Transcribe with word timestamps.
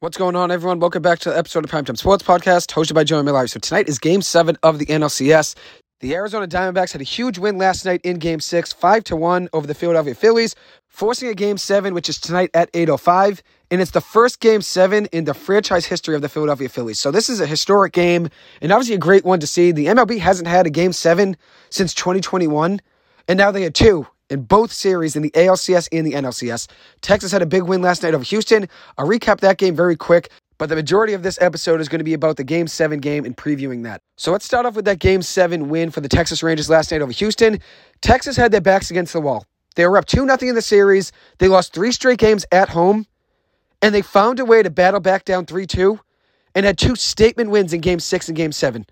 What's 0.00 0.18
going 0.18 0.36
on, 0.36 0.50
everyone? 0.50 0.78
Welcome 0.78 1.00
back 1.00 1.20
to 1.20 1.30
the 1.30 1.38
episode 1.38 1.64
of 1.64 1.70
Primetime 1.70 1.96
Sports 1.96 2.22
Podcast, 2.22 2.66
hosted 2.70 2.92
by 2.92 3.02
Joey 3.02 3.22
Miller. 3.22 3.46
So 3.46 3.58
tonight 3.58 3.88
is 3.88 3.98
Game 3.98 4.20
Seven 4.20 4.58
of 4.62 4.78
the 4.78 4.84
NLCS. 4.84 5.56
The 6.00 6.14
Arizona 6.14 6.46
Diamondbacks 6.46 6.92
had 6.92 7.00
a 7.00 7.04
huge 7.04 7.38
win 7.38 7.56
last 7.56 7.86
night 7.86 8.02
in 8.04 8.18
Game 8.18 8.38
Six, 8.40 8.74
five 8.74 9.04
to 9.04 9.16
one 9.16 9.48
over 9.54 9.66
the 9.66 9.72
Philadelphia 9.72 10.14
Phillies, 10.14 10.54
forcing 10.86 11.30
a 11.30 11.34
Game 11.34 11.56
Seven, 11.56 11.94
which 11.94 12.10
is 12.10 12.20
tonight 12.20 12.50
at 12.52 12.68
eight 12.74 12.90
oh 12.90 12.98
five, 12.98 13.42
and 13.70 13.80
it's 13.80 13.92
the 13.92 14.02
first 14.02 14.40
Game 14.40 14.60
Seven 14.60 15.06
in 15.12 15.24
the 15.24 15.32
franchise 15.32 15.86
history 15.86 16.14
of 16.14 16.20
the 16.20 16.28
Philadelphia 16.28 16.68
Phillies. 16.68 17.00
So 17.00 17.10
this 17.10 17.30
is 17.30 17.40
a 17.40 17.46
historic 17.46 17.94
game, 17.94 18.28
and 18.60 18.72
obviously 18.72 18.96
a 18.96 18.98
great 18.98 19.24
one 19.24 19.40
to 19.40 19.46
see. 19.46 19.72
The 19.72 19.86
MLB 19.86 20.18
hasn't 20.18 20.46
had 20.46 20.66
a 20.66 20.70
Game 20.70 20.92
Seven 20.92 21.38
since 21.70 21.94
2021, 21.94 22.82
and 23.28 23.38
now 23.38 23.50
they 23.50 23.62
had 23.62 23.74
two 23.74 24.06
in 24.30 24.42
both 24.42 24.72
series 24.72 25.16
in 25.16 25.22
the 25.22 25.30
ALCS 25.30 25.88
and 25.92 26.06
the 26.06 26.12
NLCS. 26.12 26.68
Texas 27.00 27.32
had 27.32 27.42
a 27.42 27.46
big 27.46 27.62
win 27.62 27.82
last 27.82 28.02
night 28.02 28.14
over 28.14 28.24
Houston. 28.24 28.68
I'll 28.98 29.06
recap 29.06 29.40
that 29.40 29.58
game 29.58 29.76
very 29.76 29.96
quick, 29.96 30.30
but 30.58 30.68
the 30.68 30.76
majority 30.76 31.12
of 31.12 31.22
this 31.22 31.38
episode 31.40 31.80
is 31.80 31.88
going 31.88 32.00
to 32.00 32.04
be 32.04 32.14
about 32.14 32.36
the 32.36 32.44
Game 32.44 32.66
7 32.66 32.98
game 33.00 33.24
and 33.24 33.36
previewing 33.36 33.84
that. 33.84 34.00
So 34.16 34.32
let's 34.32 34.44
start 34.44 34.66
off 34.66 34.74
with 34.74 34.86
that 34.86 34.98
Game 34.98 35.22
7 35.22 35.68
win 35.68 35.90
for 35.90 36.00
the 36.00 36.08
Texas 36.08 36.42
Rangers 36.42 36.70
last 36.70 36.90
night 36.90 37.02
over 37.02 37.12
Houston. 37.12 37.60
Texas 38.00 38.36
had 38.36 38.52
their 38.52 38.60
backs 38.60 38.90
against 38.90 39.12
the 39.12 39.20
wall. 39.20 39.44
They 39.74 39.86
were 39.86 39.98
up 39.98 40.06
2 40.06 40.24
0 40.24 40.38
in 40.42 40.54
the 40.54 40.62
series. 40.62 41.12
They 41.38 41.48
lost 41.48 41.74
three 41.74 41.92
straight 41.92 42.18
games 42.18 42.46
at 42.50 42.70
home, 42.70 43.06
and 43.82 43.94
they 43.94 44.02
found 44.02 44.40
a 44.40 44.44
way 44.44 44.62
to 44.62 44.70
battle 44.70 45.00
back 45.00 45.24
down 45.24 45.46
3 45.46 45.66
2 45.66 46.00
and 46.54 46.64
had 46.64 46.78
two 46.78 46.96
statement 46.96 47.50
wins 47.50 47.74
in 47.74 47.82
Game 47.82 48.00
6 48.00 48.28
and 48.28 48.36
Game 48.36 48.52
7. 48.52 48.86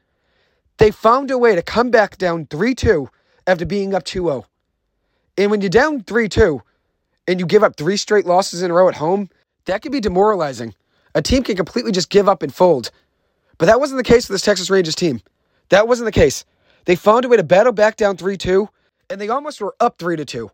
They 0.76 0.90
found 0.90 1.30
a 1.30 1.38
way 1.38 1.54
to 1.54 1.62
come 1.62 1.90
back 1.90 2.18
down 2.18 2.46
3 2.46 2.74
2 2.74 3.08
after 3.46 3.64
being 3.64 3.94
up 3.94 4.04
2 4.04 4.24
0. 4.24 4.46
And 5.36 5.50
when 5.50 5.60
you're 5.60 5.70
down 5.70 6.02
3 6.02 6.28
2 6.28 6.62
and 7.26 7.40
you 7.40 7.46
give 7.46 7.62
up 7.62 7.76
three 7.76 7.96
straight 7.96 8.26
losses 8.26 8.62
in 8.62 8.70
a 8.70 8.74
row 8.74 8.88
at 8.88 8.96
home, 8.96 9.30
that 9.64 9.82
can 9.82 9.92
be 9.92 10.00
demoralizing. 10.00 10.74
A 11.14 11.22
team 11.22 11.42
can 11.42 11.56
completely 11.56 11.92
just 11.92 12.10
give 12.10 12.28
up 12.28 12.42
and 12.42 12.54
fold. 12.54 12.90
But 13.58 13.66
that 13.66 13.80
wasn't 13.80 13.98
the 13.98 14.04
case 14.04 14.26
for 14.26 14.32
this 14.32 14.42
Texas 14.42 14.70
Rangers 14.70 14.94
team. 14.94 15.20
That 15.68 15.88
wasn't 15.88 16.06
the 16.06 16.12
case. 16.12 16.44
They 16.84 16.96
found 16.96 17.24
a 17.24 17.28
way 17.28 17.36
to 17.36 17.44
battle 17.44 17.72
back 17.72 17.96
down 17.96 18.16
3 18.16 18.36
2, 18.36 18.68
and 19.10 19.20
they 19.20 19.28
almost 19.28 19.60
were 19.60 19.74
up 19.80 19.98
3 19.98 20.22
2. 20.22 20.50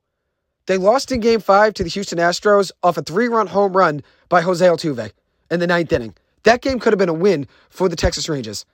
They 0.67 0.77
lost 0.77 1.11
in 1.11 1.21
game 1.21 1.41
five 1.41 1.75
to 1.75 1.83
the 1.83 1.89
Houston 1.89 2.19
Astros 2.19 2.71
off 2.83 2.97
a 2.97 3.03
three 3.03 3.27
run 3.27 3.49
home 3.49 3.77
run 3.77 4.03
by 4.29 4.41
Jose 4.43 4.65
Altuve 4.65 5.11
in 5.51 5.59
the 5.59 5.67
ninth 5.67 5.93
inning. 5.93 6.15
That 6.45 6.63
game 6.63 6.79
could 6.79 6.93
have 6.93 6.99
been 6.99 7.09
a 7.09 7.13
win 7.15 7.49
for 7.69 7.89
the 7.89 7.97
Texas 7.97 8.29
Rangers. 8.29 8.65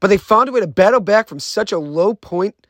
But 0.00 0.08
they 0.08 0.18
found 0.18 0.48
a 0.48 0.52
way 0.52 0.58
to 0.58 0.66
battle 0.66 0.98
back 0.98 1.28
from 1.28 1.38
such 1.38 1.70
a 1.70 1.78
low 1.78 2.14
point 2.14 2.66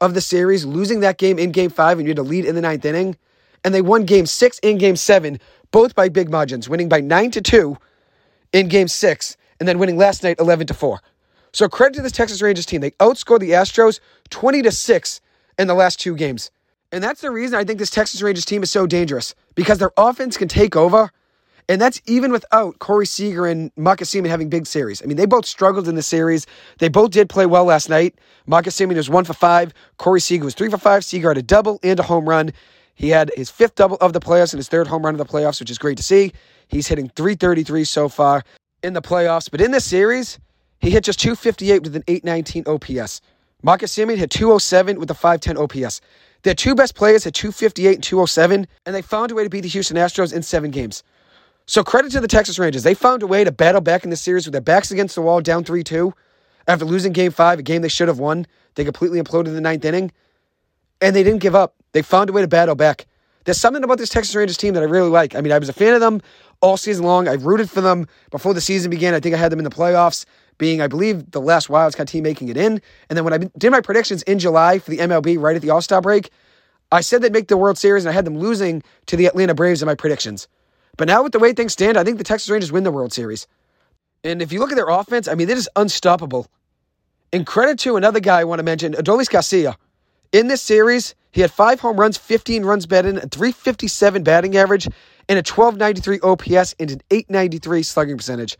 of 0.00 0.14
the 0.14 0.20
series, 0.20 0.64
losing 0.64 1.00
that 1.00 1.18
game 1.18 1.38
in 1.38 1.52
game 1.52 1.70
five, 1.70 1.98
and 1.98 2.06
you 2.06 2.10
had 2.10 2.16
to 2.16 2.22
lead 2.22 2.44
in 2.44 2.54
the 2.54 2.60
ninth 2.60 2.84
inning. 2.84 3.16
And 3.64 3.74
they 3.74 3.82
won 3.82 4.04
game 4.04 4.26
six 4.26 4.60
and 4.62 4.78
game 4.78 4.96
seven, 4.96 5.40
both 5.70 5.94
by 5.94 6.08
big 6.08 6.30
margins, 6.30 6.68
winning 6.68 6.88
by 6.88 7.00
nine 7.00 7.30
to 7.32 7.40
two 7.40 7.76
in 8.52 8.68
game 8.68 8.88
six, 8.88 9.36
and 9.58 9.68
then 9.68 9.78
winning 9.78 9.96
last 9.96 10.22
night 10.22 10.38
11 10.38 10.68
to 10.68 10.74
four. 10.74 11.00
So 11.52 11.68
credit 11.68 11.96
to 11.96 12.02
this 12.02 12.12
Texas 12.12 12.40
Rangers 12.40 12.66
team. 12.66 12.80
They 12.80 12.92
outscored 12.92 13.40
the 13.40 13.50
Astros 13.50 14.00
20 14.30 14.62
to 14.62 14.72
six 14.72 15.20
in 15.58 15.66
the 15.66 15.74
last 15.74 15.98
two 15.98 16.14
games. 16.14 16.50
And 16.92 17.02
that's 17.02 17.20
the 17.20 17.30
reason 17.30 17.58
I 17.58 17.64
think 17.64 17.78
this 17.78 17.90
Texas 17.90 18.22
Rangers 18.22 18.44
team 18.44 18.62
is 18.62 18.70
so 18.70 18.86
dangerous 18.86 19.34
because 19.54 19.78
their 19.78 19.90
offense 19.96 20.36
can 20.36 20.48
take 20.48 20.76
over 20.76 21.10
and 21.68 21.80
that's 21.80 22.00
even 22.06 22.32
without 22.32 22.78
Corey 22.78 23.06
Seager 23.06 23.46
and 23.46 23.70
Marcus 23.76 24.10
Semien 24.10 24.28
having 24.28 24.48
big 24.48 24.66
series. 24.66 25.02
I 25.02 25.06
mean, 25.06 25.16
they 25.16 25.26
both 25.26 25.44
struggled 25.44 25.86
in 25.86 25.94
the 25.94 26.02
series. 26.02 26.46
They 26.78 26.88
both 26.88 27.10
did 27.10 27.28
play 27.28 27.44
well 27.46 27.64
last 27.64 27.88
night. 27.90 28.18
Marcus 28.46 28.76
Semien 28.78 28.96
was 28.96 29.10
one 29.10 29.24
for 29.24 29.34
five. 29.34 29.74
Corey 29.98 30.20
Seager 30.20 30.44
was 30.44 30.54
three 30.54 30.70
for 30.70 30.78
five. 30.78 31.04
Seager 31.04 31.28
had 31.28 31.36
a 31.36 31.42
double 31.42 31.78
and 31.82 32.00
a 32.00 32.02
home 32.02 32.28
run. 32.28 32.52
He 32.94 33.10
had 33.10 33.30
his 33.36 33.50
fifth 33.50 33.74
double 33.74 33.96
of 34.00 34.12
the 34.12 34.20
playoffs 34.20 34.52
and 34.52 34.58
his 34.58 34.68
third 34.68 34.86
home 34.86 35.04
run 35.04 35.14
of 35.14 35.18
the 35.18 35.30
playoffs, 35.30 35.60
which 35.60 35.70
is 35.70 35.78
great 35.78 35.98
to 35.98 36.02
see. 36.02 36.32
He's 36.68 36.86
hitting 36.86 37.10
333 37.10 37.84
so 37.84 38.08
far 38.08 38.42
in 38.82 38.94
the 38.94 39.02
playoffs. 39.02 39.50
But 39.50 39.60
in 39.60 39.70
this 39.70 39.84
series, 39.84 40.38
he 40.80 40.90
hit 40.90 41.04
just 41.04 41.20
258 41.20 41.82
with 41.82 41.96
an 41.96 42.04
819 42.08 42.64
OPS. 42.66 43.20
Marcus 43.62 43.94
Semien 43.94 44.16
hit 44.16 44.30
207 44.30 44.98
with 44.98 45.10
a 45.10 45.14
510 45.14 45.84
OPS. 45.84 46.00
Their 46.42 46.54
two 46.54 46.74
best 46.74 46.94
players 46.94 47.24
hit 47.24 47.34
258 47.34 47.94
and 47.94 48.02
207, 48.02 48.66
and 48.86 48.94
they 48.94 49.02
found 49.02 49.32
a 49.32 49.34
way 49.34 49.44
to 49.44 49.50
beat 49.50 49.62
the 49.62 49.68
Houston 49.68 49.96
Astros 49.96 50.32
in 50.32 50.42
seven 50.42 50.70
games. 50.70 51.02
So 51.68 51.84
credit 51.84 52.12
to 52.12 52.20
the 52.20 52.28
Texas 52.28 52.58
Rangers. 52.58 52.82
They 52.82 52.94
found 52.94 53.22
a 53.22 53.26
way 53.26 53.44
to 53.44 53.52
battle 53.52 53.82
back 53.82 54.02
in 54.02 54.08
the 54.08 54.16
series 54.16 54.46
with 54.46 54.52
their 54.52 54.62
backs 54.62 54.90
against 54.90 55.14
the 55.14 55.20
wall, 55.20 55.42
down 55.42 55.64
3 55.64 55.84
2. 55.84 56.14
After 56.66 56.86
losing 56.86 57.12
game 57.12 57.30
five, 57.30 57.58
a 57.58 57.62
game 57.62 57.82
they 57.82 57.90
should 57.90 58.08
have 58.08 58.18
won, 58.18 58.46
they 58.74 58.84
completely 58.84 59.20
imploded 59.20 59.48
in 59.48 59.54
the 59.54 59.60
ninth 59.60 59.84
inning. 59.84 60.10
And 61.02 61.14
they 61.14 61.22
didn't 61.22 61.42
give 61.42 61.54
up. 61.54 61.74
They 61.92 62.00
found 62.00 62.30
a 62.30 62.32
way 62.32 62.40
to 62.40 62.48
battle 62.48 62.74
back. 62.74 63.06
There's 63.44 63.58
something 63.58 63.84
about 63.84 63.98
this 63.98 64.08
Texas 64.08 64.34
Rangers 64.34 64.56
team 64.56 64.72
that 64.74 64.82
I 64.82 64.86
really 64.86 65.10
like. 65.10 65.34
I 65.34 65.42
mean, 65.42 65.52
I 65.52 65.58
was 65.58 65.68
a 65.68 65.74
fan 65.74 65.92
of 65.92 66.00
them 66.00 66.22
all 66.62 66.78
season 66.78 67.04
long. 67.04 67.28
I 67.28 67.34
rooted 67.34 67.68
for 67.68 67.82
them 67.82 68.06
before 68.30 68.54
the 68.54 68.62
season 68.62 68.90
began. 68.90 69.12
I 69.12 69.20
think 69.20 69.34
I 69.34 69.38
had 69.38 69.52
them 69.52 69.58
in 69.58 69.64
the 69.64 69.70
playoffs, 69.70 70.24
being, 70.56 70.80
I 70.80 70.86
believe, 70.86 71.32
the 71.32 71.40
last 71.40 71.68
Wildcard 71.68 72.06
team 72.06 72.24
making 72.24 72.48
it 72.48 72.56
in. 72.56 72.80
And 73.10 73.16
then 73.18 73.24
when 73.24 73.34
I 73.34 73.38
did 73.58 73.72
my 73.72 73.82
predictions 73.82 74.22
in 74.22 74.38
July 74.38 74.78
for 74.78 74.90
the 74.90 74.98
MLB 74.98 75.38
right 75.38 75.54
at 75.54 75.60
the 75.60 75.68
All 75.68 75.82
Star 75.82 76.00
break, 76.00 76.30
I 76.90 77.02
said 77.02 77.20
they'd 77.20 77.32
make 77.32 77.48
the 77.48 77.58
World 77.58 77.76
Series, 77.76 78.06
and 78.06 78.10
I 78.10 78.14
had 78.14 78.24
them 78.24 78.38
losing 78.38 78.82
to 79.04 79.16
the 79.18 79.26
Atlanta 79.26 79.54
Braves 79.54 79.82
in 79.82 79.86
my 79.86 79.94
predictions. 79.94 80.48
But 80.98 81.06
now, 81.08 81.22
with 81.22 81.32
the 81.32 81.38
way 81.38 81.52
things 81.54 81.72
stand, 81.72 81.96
I 81.96 82.04
think 82.04 82.18
the 82.18 82.24
Texas 82.24 82.50
Rangers 82.50 82.72
win 82.72 82.82
the 82.82 82.90
World 82.90 83.12
Series. 83.12 83.46
And 84.24 84.42
if 84.42 84.52
you 84.52 84.58
look 84.58 84.72
at 84.72 84.74
their 84.74 84.88
offense, 84.88 85.28
I 85.28 85.34
mean, 85.34 85.46
they're 85.46 85.56
just 85.56 85.68
unstoppable. 85.76 86.48
And 87.32 87.46
credit 87.46 87.78
to 87.80 87.96
another 87.96 88.20
guy 88.20 88.40
I 88.40 88.44
want 88.44 88.58
to 88.58 88.64
mention, 88.64 88.94
Adolis 88.94 89.30
Garcia. 89.30 89.76
In 90.32 90.48
this 90.48 90.60
series, 90.60 91.14
he 91.30 91.40
had 91.40 91.52
five 91.52 91.78
home 91.78 91.98
runs, 91.98 92.18
15 92.18 92.64
runs 92.64 92.84
batted 92.84 93.12
in, 93.12 93.18
a 93.18 93.28
357 93.28 94.24
batting 94.24 94.56
average, 94.56 94.86
and 95.28 95.38
a 95.38 95.44
1293 95.46 96.18
OPS 96.20 96.74
and 96.80 96.90
an 96.90 97.00
893 97.10 97.82
slugging 97.84 98.16
percentage. 98.16 98.58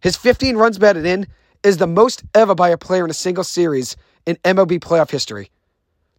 His 0.00 0.16
15 0.16 0.56
runs 0.56 0.78
batted 0.78 1.04
in 1.04 1.26
is 1.62 1.76
the 1.76 1.86
most 1.86 2.24
ever 2.34 2.54
by 2.54 2.70
a 2.70 2.78
player 2.78 3.04
in 3.04 3.10
a 3.10 3.14
single 3.14 3.44
series 3.44 3.96
in 4.24 4.36
MLB 4.36 4.80
playoff 4.80 5.10
history. 5.10 5.50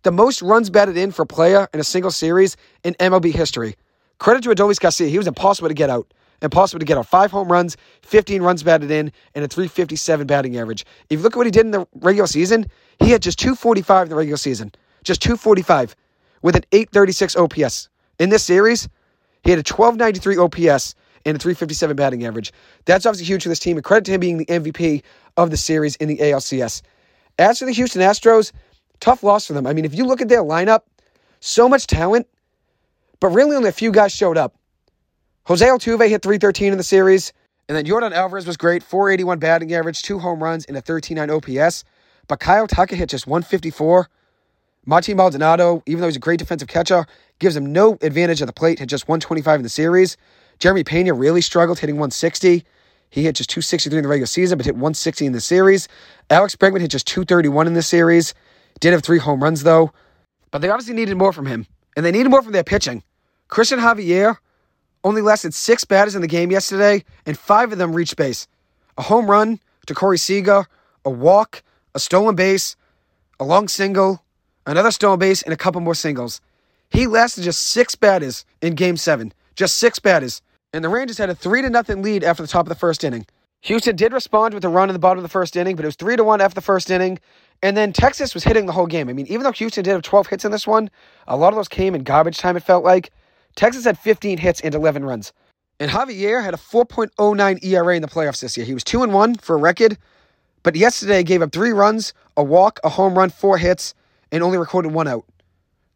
The 0.03 0.12
most 0.12 0.44
runs 0.44 0.69
batted 0.69 0.97
in 0.97 1.12
for 1.12 1.24
a 1.24 1.28
player 1.28 1.68
in 1.74 1.79
a 1.79 1.84
single 1.84 2.12
series 2.12 2.57
in 2.84 2.94
MLB 2.95 3.34
history. 3.34 3.75
Credit 4.19 4.44
to 4.44 4.50
Adolis 4.50 4.79
Garcia. 4.79 5.07
He 5.07 5.17
was 5.17 5.28
impossible 5.28 5.67
to 5.67 5.73
get 5.73 5.89
out. 5.89 6.11
Impossible 6.41 6.79
to 6.79 6.85
get 6.85 6.97
out. 6.97 7.07
Five 7.07 7.31
home 7.31 7.51
runs, 7.51 7.78
15 8.03 8.41
runs 8.41 8.61
batted 8.63 8.91
in, 8.91 9.11
and 9.33 9.44
a 9.44 9.47
357 9.47 10.28
batting 10.28 10.57
average. 10.57 10.85
If 11.09 11.19
you 11.19 11.23
look 11.23 11.33
at 11.33 11.38
what 11.38 11.47
he 11.47 11.51
did 11.51 11.66
in 11.66 11.72
the 11.72 11.88
regular 11.95 12.27
season, 12.27 12.67
he 13.00 13.09
had 13.09 13.22
just 13.22 13.39
245 13.39 14.03
in 14.03 14.09
the 14.09 14.16
regular 14.16 14.38
season. 14.38 14.72
Just 15.03 15.22
245 15.22 15.95
with 16.44 16.56
an 16.56 16.63
836 16.72 17.35
OPS. 17.35 17.89
In 18.19 18.29
this 18.29 18.44
series, 18.44 18.88
he 19.44 19.51
had 19.51 19.57
a 19.57 19.66
1293 19.66 20.38
OPS 20.38 20.95
and 21.25 21.35
a 21.35 21.39
357 21.39 21.95
batting 21.95 22.25
average. 22.25 22.53
That's 22.85 23.06
obviously 23.06 23.25
huge 23.25 23.44
for 23.44 23.50
this 23.50 23.59
team, 23.59 23.77
and 23.77 23.83
credit 23.83 24.06
to 24.06 24.11
him 24.11 24.19
being 24.19 24.38
the 24.38 24.45
MVP 24.45 25.03
of 25.38 25.50
the 25.50 25.57
series 25.57 25.95
in 25.97 26.07
the 26.07 26.17
ALCS. 26.17 26.81
As 27.39 27.59
for 27.59 27.66
the 27.66 27.72
Houston 27.72 28.01
Astros, 28.01 28.51
tough 29.00 29.23
loss 29.23 29.47
for 29.47 29.53
them. 29.53 29.67
I 29.67 29.73
mean, 29.73 29.85
if 29.85 29.94
you 29.94 30.06
look 30.06 30.22
at 30.22 30.29
their 30.29 30.44
lineup, 30.44 30.81
so 31.39 31.69
much 31.69 31.88
talent, 31.88 32.27
but 33.19 33.29
really 33.29 33.55
only 33.55 33.69
a 33.69 33.73
few 33.73 33.91
guys 33.91 34.11
showed 34.11 34.38
up. 34.38 34.55
Jose 35.45 35.66
Altuve 35.66 36.09
hit 36.09 36.22
313 36.22 36.72
in 36.72 36.78
the 36.78 36.83
series, 36.83 37.31
and 37.69 37.78
then 37.78 37.85
Yordan 37.85 38.13
Alvarez 38.13 38.45
was 38.45 38.57
great, 38.57 38.83
481 38.83 39.39
batting 39.39 39.73
average, 39.73 40.01
two 40.01 40.19
home 40.19 40.44
runs, 40.44 40.66
and 40.66 40.75
a 40.78 40.81
13.9 40.81 41.61
OPS. 41.61 41.83
But 42.27 42.39
Kyle 42.39 42.67
Tucker 42.67 42.95
hit 42.95 43.09
just 43.09 43.27
154. 43.27 44.09
Martin 44.85 45.17
Maldonado, 45.17 45.83
even 45.85 46.01
though 46.01 46.07
he's 46.07 46.16
a 46.16 46.19
great 46.19 46.39
defensive 46.39 46.67
catcher, 46.67 47.06
gives 47.39 47.56
him 47.56 47.72
no 47.72 47.97
advantage 48.01 48.41
at 48.41 48.47
the 48.47 48.53
plate, 48.53 48.79
hit 48.79 48.89
just 48.89 49.07
125 49.07 49.59
in 49.59 49.63
the 49.63 49.69
series. 49.69 50.17
Jeremy 50.59 50.83
Pena 50.83 51.13
really 51.13 51.41
struggled, 51.41 51.79
hitting 51.79 51.95
160. 51.95 52.63
He 53.09 53.23
hit 53.23 53.35
just 53.35 53.50
263 53.50 53.97
in 53.97 54.03
the 54.03 54.09
regular 54.09 54.27
season, 54.27 54.57
but 54.57 54.66
hit 54.66 54.75
160 54.75 55.25
in 55.25 55.31
the 55.31 55.41
series. 55.41 55.88
Alex 56.29 56.56
Bregman 56.56 56.81
hit 56.81 56.91
just 56.91 57.07
231 57.07 57.67
in 57.67 57.73
the 57.73 57.81
series. 57.81 58.33
Did 58.79 58.94
have 58.94 59.03
three 59.03 59.19
home 59.19 59.41
runs, 59.41 59.63
though. 59.63 59.91
But 60.51 60.59
they 60.61 60.69
obviously 60.69 60.94
needed 60.94 61.16
more 61.16 61.31
from 61.31 61.45
him 61.45 61.67
and 61.97 62.06
they 62.06 62.12
needed 62.12 62.30
more 62.30 62.44
from 62.44 62.53
their 62.53 62.63
pitching. 62.63 63.03
Cristian 63.50 63.80
Javier 63.80 64.38
only 65.03 65.22
lasted 65.22 65.53
six 65.53 65.84
batters 65.84 66.16
in 66.16 66.22
the 66.22 66.28
game 66.28 66.52
yesterday, 66.52 67.03
and 67.25 67.38
five 67.38 67.72
of 67.72 67.80
them 67.80 67.94
reached 67.94 68.16
base. 68.16 68.48
A 68.98 69.01
home 69.01 69.30
run 69.30 69.60
to 69.88 69.94
Corey 69.94 70.18
Seager, 70.18 70.68
a 71.04 71.10
walk, 71.10 71.63
a 71.95 72.00
stolen 72.00 72.36
base, 72.36 72.75
a 73.39 73.44
long 73.44 73.68
single, 73.68 74.24
another 74.66 74.92
stolen 74.92 75.19
base, 75.19 75.42
and 75.42 75.54
a 75.54 75.57
couple 75.57 75.81
more 75.81 75.95
singles. 75.95 76.39
He 76.89 77.07
lasted 77.07 77.44
just 77.44 77.66
six 77.66 77.95
batters 77.95 78.45
in 78.62 78.75
game 78.75 78.95
seven. 78.95 79.33
Just 79.56 79.75
six 79.77 79.98
batters. 79.98 80.42
And 80.74 80.83
the 80.83 80.89
Rangers 80.89 81.18
had 81.18 81.30
a 81.30 81.36
three 81.36 81.63
to 81.63 81.69
nothing 81.69 82.04
lead 82.04 82.24
after 82.24 82.44
the 82.44 82.48
top 82.48 82.66
of 82.66 82.69
the 82.69 82.75
first 82.75 83.04
inning. 83.04 83.25
Houston 83.62 83.95
did 83.95 84.13
respond 84.13 84.54
with 84.54 84.63
a 84.63 84.69
run 84.69 84.89
in 84.89 84.94
the 84.94 85.00
bottom 85.00 85.18
of 85.18 85.24
the 85.24 85.30
first 85.30 85.56
inning, 85.56 85.75
but 85.75 85.83
it 85.83 85.88
was 85.88 85.95
three 85.95 86.16
to 86.16 86.24
one 86.24 86.42
after 86.42 86.56
the 86.56 86.62
first 86.62 86.92
inning. 86.92 87.18
And 87.63 87.75
then 87.75 87.92
Texas 87.92 88.33
was 88.33 88.44
hitting 88.44 88.65
the 88.65 88.74
whole 88.74 88.86
game. 88.86 89.09
I 89.09 89.13
mean, 89.13 89.27
even 89.27 89.44
though 89.44 89.51
Houston 89.51 89.83
did 89.83 89.92
have 89.92 90.01
12 90.04 90.27
hits 90.27 90.45
in 90.45 90.51
this 90.51 90.68
one, 90.68 90.89
a 91.27 91.36
lot 91.36 91.50
of 91.50 91.56
those 91.56 91.68
came 91.68 91.95
in 91.95 92.04
garbage 92.04 92.38
time, 92.38 92.56
it 92.56 92.63
felt 92.63 92.83
like. 92.83 93.12
Texas 93.56 93.86
had 93.86 93.98
15 93.98 94.38
hits 94.38 94.62
and 94.62 94.75
11 94.75 95.04
runs. 95.04 95.33
And 95.80 95.92
Javier 95.92 96.44
had 96.44 96.54
a 96.54 96.57
4.09 96.57 97.63
ERA 97.63 97.95
in 97.95 98.01
the 98.01 98.07
playoffs 98.07 98.42
this 98.42 98.56
year. 98.57 98.65
He 98.65 98.74
was 98.74 98.83
2 98.83 99.04
and 99.04 99.13
1 99.13 99.36
for 99.36 99.56
a 99.56 99.59
record, 99.59 99.98
but 100.63 100.75
yesterday 100.75 101.24
gave 101.24 101.42
up 101.42 101.51
three 101.51 101.71
runs, 101.71 102.13
a 102.36 102.44
walk, 102.44 102.80
a 102.83 102.89
home 102.89 103.18
run, 103.18 103.30
four 103.30 103.57
hits, 103.57 103.94
and 104.31 104.44
only 104.44 104.57
recorded 104.57 104.92
one 104.92 105.07
out. 105.07 105.25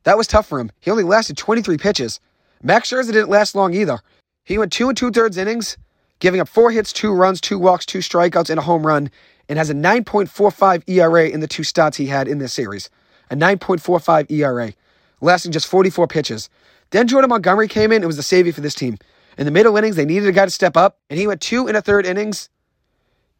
That 0.04 0.18
was 0.18 0.28
tough 0.28 0.48
for 0.48 0.60
him. 0.60 0.72
He 0.80 0.90
only 0.92 1.04
lasted 1.04 1.38
23 1.38 1.78
pitches. 1.78 2.20
Max 2.64 2.90
Scherzer 2.90 3.12
didn't 3.12 3.30
last 3.30 3.56
long 3.56 3.74
either. 3.74 4.00
He 4.44 4.58
went 4.58 4.72
two 4.72 4.88
and 4.88 4.98
two 4.98 5.12
thirds 5.12 5.38
innings, 5.38 5.78
giving 6.22 6.40
up 6.40 6.48
four 6.48 6.72
hits, 6.72 6.94
two 6.94 7.12
runs, 7.12 7.42
two 7.42 7.60
walks, 7.60 7.86
two 7.86 8.00
strikeouts, 8.00 8.50
and 8.50 8.60
a 8.60 8.64
home 8.64 8.88
run, 8.88 9.12
and 9.50 9.58
has 9.58 9.70
a 9.70 9.74
9.45 9.74 10.88
ERA 10.88 11.28
in 11.28 11.42
the 11.42 11.48
two 11.48 11.64
starts 11.64 11.98
he 11.98 12.06
had 12.06 12.30
in 12.30 12.38
this 12.38 12.54
series. 12.54 12.90
A 13.30 13.36
9.45 13.36 14.32
ERA, 14.32 14.74
lasting 15.20 15.52
just 15.52 15.68
44 15.68 16.08
pitches. 16.08 16.50
Then 16.92 17.08
Jordan 17.08 17.30
Montgomery 17.30 17.68
came 17.68 17.92
in 17.92 17.98
and 17.98 18.06
was 18.06 18.18
the 18.18 18.24
savior 18.24 18.54
for 18.54 18.62
this 18.62 18.76
team. 18.76 18.98
In 19.38 19.46
the 19.46 19.52
middle 19.52 19.76
innings, 19.76 19.96
they 19.96 20.06
needed 20.06 20.30
a 20.30 20.32
guy 20.32 20.46
to 20.46 20.52
step 20.52 20.78
up, 20.78 21.00
and 21.10 21.20
he 21.20 21.26
went 21.26 21.42
two 21.42 21.68
and 21.68 21.76
a 21.76 21.82
third 21.82 22.06
innings, 22.06 22.50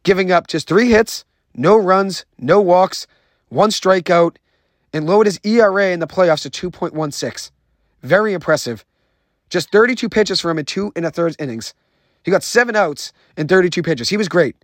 giving 0.02 0.32
up 0.32 0.48
just 0.48 0.66
three 0.66 0.90
hits, 0.90 1.24
no 1.54 1.76
runs, 1.76 2.26
no 2.36 2.60
walks, 2.60 3.06
one 3.48 3.70
strikeout, 3.70 4.36
and 4.92 5.06
lowered 5.06 5.26
his 5.26 5.38
ERA 5.44 5.92
in 5.92 6.00
the 6.00 6.06
playoffs 6.06 6.50
to 6.50 6.70
2.16. 6.70 7.50
Very 8.02 8.32
impressive. 8.32 8.84
Just 9.50 9.70
32 9.70 10.08
pitches 10.08 10.40
for 10.40 10.50
him 10.50 10.58
in 10.58 10.64
two 10.64 10.92
and 10.96 11.06
a 11.06 11.10
third 11.10 11.36
innings. 11.38 11.74
He 12.24 12.30
got 12.30 12.42
seven 12.42 12.76
outs 12.76 13.12
in 13.36 13.48
32 13.48 13.82
pitches. 13.82 14.08
He 14.08 14.16
was 14.16 14.28
great. 14.28 14.56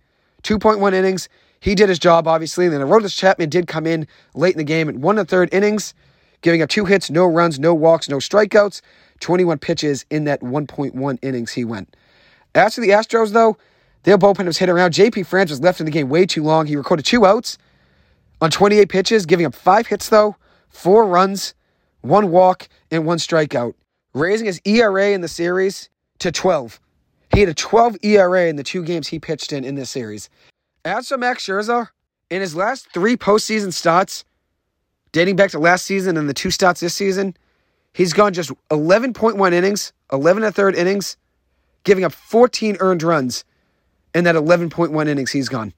2.1 0.43 0.93
innings. 0.93 1.29
He 1.59 1.75
did 1.75 1.89
his 1.89 1.99
job, 1.99 2.27
obviously. 2.27 2.65
And 2.65 2.73
then 2.73 2.81
Aroldis 2.81 3.17
Chapman 3.17 3.49
did 3.49 3.67
come 3.67 3.85
in 3.85 4.07
late 4.33 4.53
in 4.53 4.57
the 4.57 4.63
game 4.63 4.87
in 4.87 5.01
one 5.01 5.17
and 5.19 5.27
third 5.27 5.49
innings, 5.53 5.93
giving 6.41 6.61
up 6.61 6.69
two 6.69 6.85
hits, 6.85 7.09
no 7.09 7.25
runs, 7.25 7.59
no 7.59 7.73
walks, 7.73 8.07
no 8.07 8.17
strikeouts. 8.17 8.81
21 9.19 9.57
pitches 9.59 10.05
in 10.09 10.23
that 10.23 10.41
1.1 10.41 11.19
innings 11.21 11.51
he 11.51 11.65
went. 11.65 11.95
As 12.55 12.75
for 12.75 12.81
the 12.81 12.89
Astros, 12.89 13.31
though, 13.31 13.57
their 14.03 14.17
bullpen 14.17 14.45
was 14.45 14.57
hit 14.57 14.69
around. 14.69 14.93
JP 14.93 15.25
France 15.25 15.49
was 15.49 15.59
left 15.59 15.79
in 15.79 15.85
the 15.85 15.91
game 15.91 16.09
way 16.09 16.25
too 16.25 16.43
long. 16.43 16.65
He 16.65 16.75
recorded 16.75 17.05
two 17.05 17.25
outs 17.25 17.57
on 18.41 18.49
28 18.49 18.87
pitches, 18.87 19.25
giving 19.25 19.45
up 19.45 19.53
five 19.53 19.87
hits, 19.87 20.09
though, 20.09 20.37
four 20.69 21.05
runs, 21.05 21.53
one 22.01 22.31
walk, 22.31 22.69
and 22.89 23.05
one 23.05 23.17
strikeout, 23.17 23.73
raising 24.13 24.47
his 24.47 24.61
ERA 24.63 25.11
in 25.11 25.21
the 25.21 25.27
series 25.27 25.89
to 26.19 26.31
12. 26.31 26.79
He 27.39 27.43
had 27.43 27.51
a 27.51 27.53
12 27.53 27.95
ERA 28.03 28.47
in 28.49 28.57
the 28.57 28.63
two 28.63 28.83
games 28.83 29.07
he 29.07 29.17
pitched 29.17 29.53
in 29.53 29.63
in 29.63 29.75
this 29.75 29.89
series. 29.89 30.29
As 30.83 31.07
for 31.07 31.17
Max 31.17 31.45
Scherzer, 31.45 31.87
in 32.29 32.41
his 32.41 32.53
last 32.53 32.89
three 32.93 33.15
postseason 33.15 33.71
starts, 33.71 34.25
dating 35.13 35.37
back 35.37 35.51
to 35.51 35.59
last 35.59 35.85
season 35.85 36.17
and 36.17 36.27
the 36.27 36.33
two 36.33 36.51
starts 36.51 36.81
this 36.81 36.93
season, 36.93 37.37
he's 37.93 38.11
gone 38.11 38.33
just 38.33 38.51
11.1 38.71 39.53
innings, 39.53 39.93
11 40.11 40.43
and 40.43 40.49
a 40.49 40.51
third 40.51 40.75
innings, 40.75 41.15
giving 41.85 42.03
up 42.03 42.11
14 42.11 42.75
earned 42.81 43.03
runs 43.03 43.45
in 44.13 44.25
that 44.25 44.35
11.1 44.35 45.07
innings 45.07 45.31
he's 45.31 45.47
gone. 45.47 45.71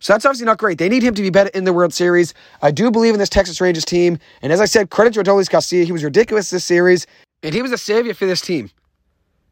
So 0.00 0.12
that's 0.12 0.26
obviously 0.26 0.44
not 0.44 0.58
great. 0.58 0.76
They 0.76 0.90
need 0.90 1.02
him 1.02 1.14
to 1.14 1.22
be 1.22 1.30
better 1.30 1.50
in 1.54 1.64
the 1.64 1.72
World 1.72 1.94
Series. 1.94 2.34
I 2.60 2.72
do 2.72 2.90
believe 2.90 3.14
in 3.14 3.20
this 3.20 3.30
Texas 3.30 3.58
Rangers 3.58 3.86
team. 3.86 4.18
And 4.42 4.52
as 4.52 4.60
I 4.60 4.66
said, 4.66 4.90
credit 4.90 5.14
to 5.14 5.22
Adolis 5.22 5.48
Garcia. 5.48 5.82
He 5.82 5.92
was 5.92 6.04
ridiculous 6.04 6.50
this 6.50 6.66
series, 6.66 7.06
and 7.42 7.54
he 7.54 7.62
was 7.62 7.72
a 7.72 7.78
savior 7.78 8.12
for 8.12 8.26
this 8.26 8.42
team. 8.42 8.68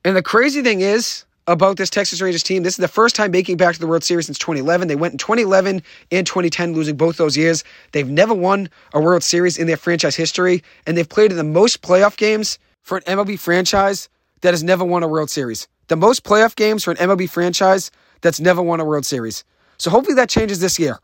And 0.05 0.15
the 0.15 0.23
crazy 0.23 0.63
thing 0.63 0.83
is, 0.83 1.25
about 1.49 1.79
this 1.79 1.89
Texas 1.89 2.21
Rangers 2.21 2.43
team. 2.43 2.63
This 2.63 2.75
is 2.75 2.83
the 2.83 2.87
first 2.87 3.17
time 3.17 3.31
making 3.31 3.57
back 3.57 3.75
to 3.75 3.81
the 3.81 3.87
World 3.87 4.05
Series 4.05 4.27
since 4.27 4.39
2011. 4.39 4.87
They 4.87 4.97
went 4.97 5.15
in 5.15 5.19
2011 5.19 5.83
and 6.13 6.27
2010, 6.27 6.75
losing 6.75 6.97
both 6.97 7.17
those 7.17 7.37
years. 7.37 7.65
They've 7.93 8.09
never 8.09 8.35
won 8.35 8.69
a 8.93 9.01
World 9.01 9.25
Series 9.25 9.57
in 9.57 9.67
their 9.67 9.79
franchise 9.79 10.15
history, 10.15 10.63
and 10.87 10.97
they've 10.97 11.09
played 11.09 11.31
in 11.31 11.39
the 11.39 11.45
most 11.45 11.81
playoff 11.81 12.19
games 12.19 12.59
for 12.83 12.99
an 12.99 13.03
MLB 13.05 13.39
franchise 13.39 14.11
that 14.43 14.53
has 14.53 14.63
never 14.63 14.85
won 14.85 15.03
a 15.03 15.09
World 15.09 15.31
Series. 15.31 15.67
The 15.89 15.97
most 15.97 16.23
playoff 16.23 16.55
games 16.55 16.85
for 16.85 16.91
an 16.91 16.99
MLB 16.99 17.29
franchise 17.31 17.91
that's 18.21 18.41
never 18.41 18.61
won 18.61 18.79
a 18.79 18.85
World 18.85 19.07
Series. 19.07 19.43
So 19.79 19.91
hopefully 19.91 20.17
that 20.17 20.29
changes 20.29 20.61
this 20.61 20.79
year. 20.79 20.99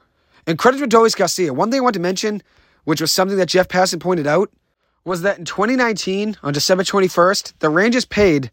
And 0.46 0.58
credit 0.58 0.78
to 0.78 0.86
Adolis 0.86 1.16
Garcia. 1.16 1.54
One 1.54 1.70
thing 1.70 1.80
I 1.80 1.82
want 1.82 1.94
to 1.94 2.00
mention, 2.00 2.42
which 2.84 3.00
was 3.00 3.10
something 3.10 3.38
that 3.38 3.48
Jeff 3.48 3.68
Passan 3.68 3.98
pointed 3.98 4.26
out, 4.26 4.50
was 5.06 5.22
that 5.22 5.38
in 5.38 5.46
2019, 5.46 6.36
on 6.42 6.52
December 6.52 6.84
21st, 6.84 7.54
the 7.60 7.70
Rangers 7.70 8.04
paid 8.04 8.50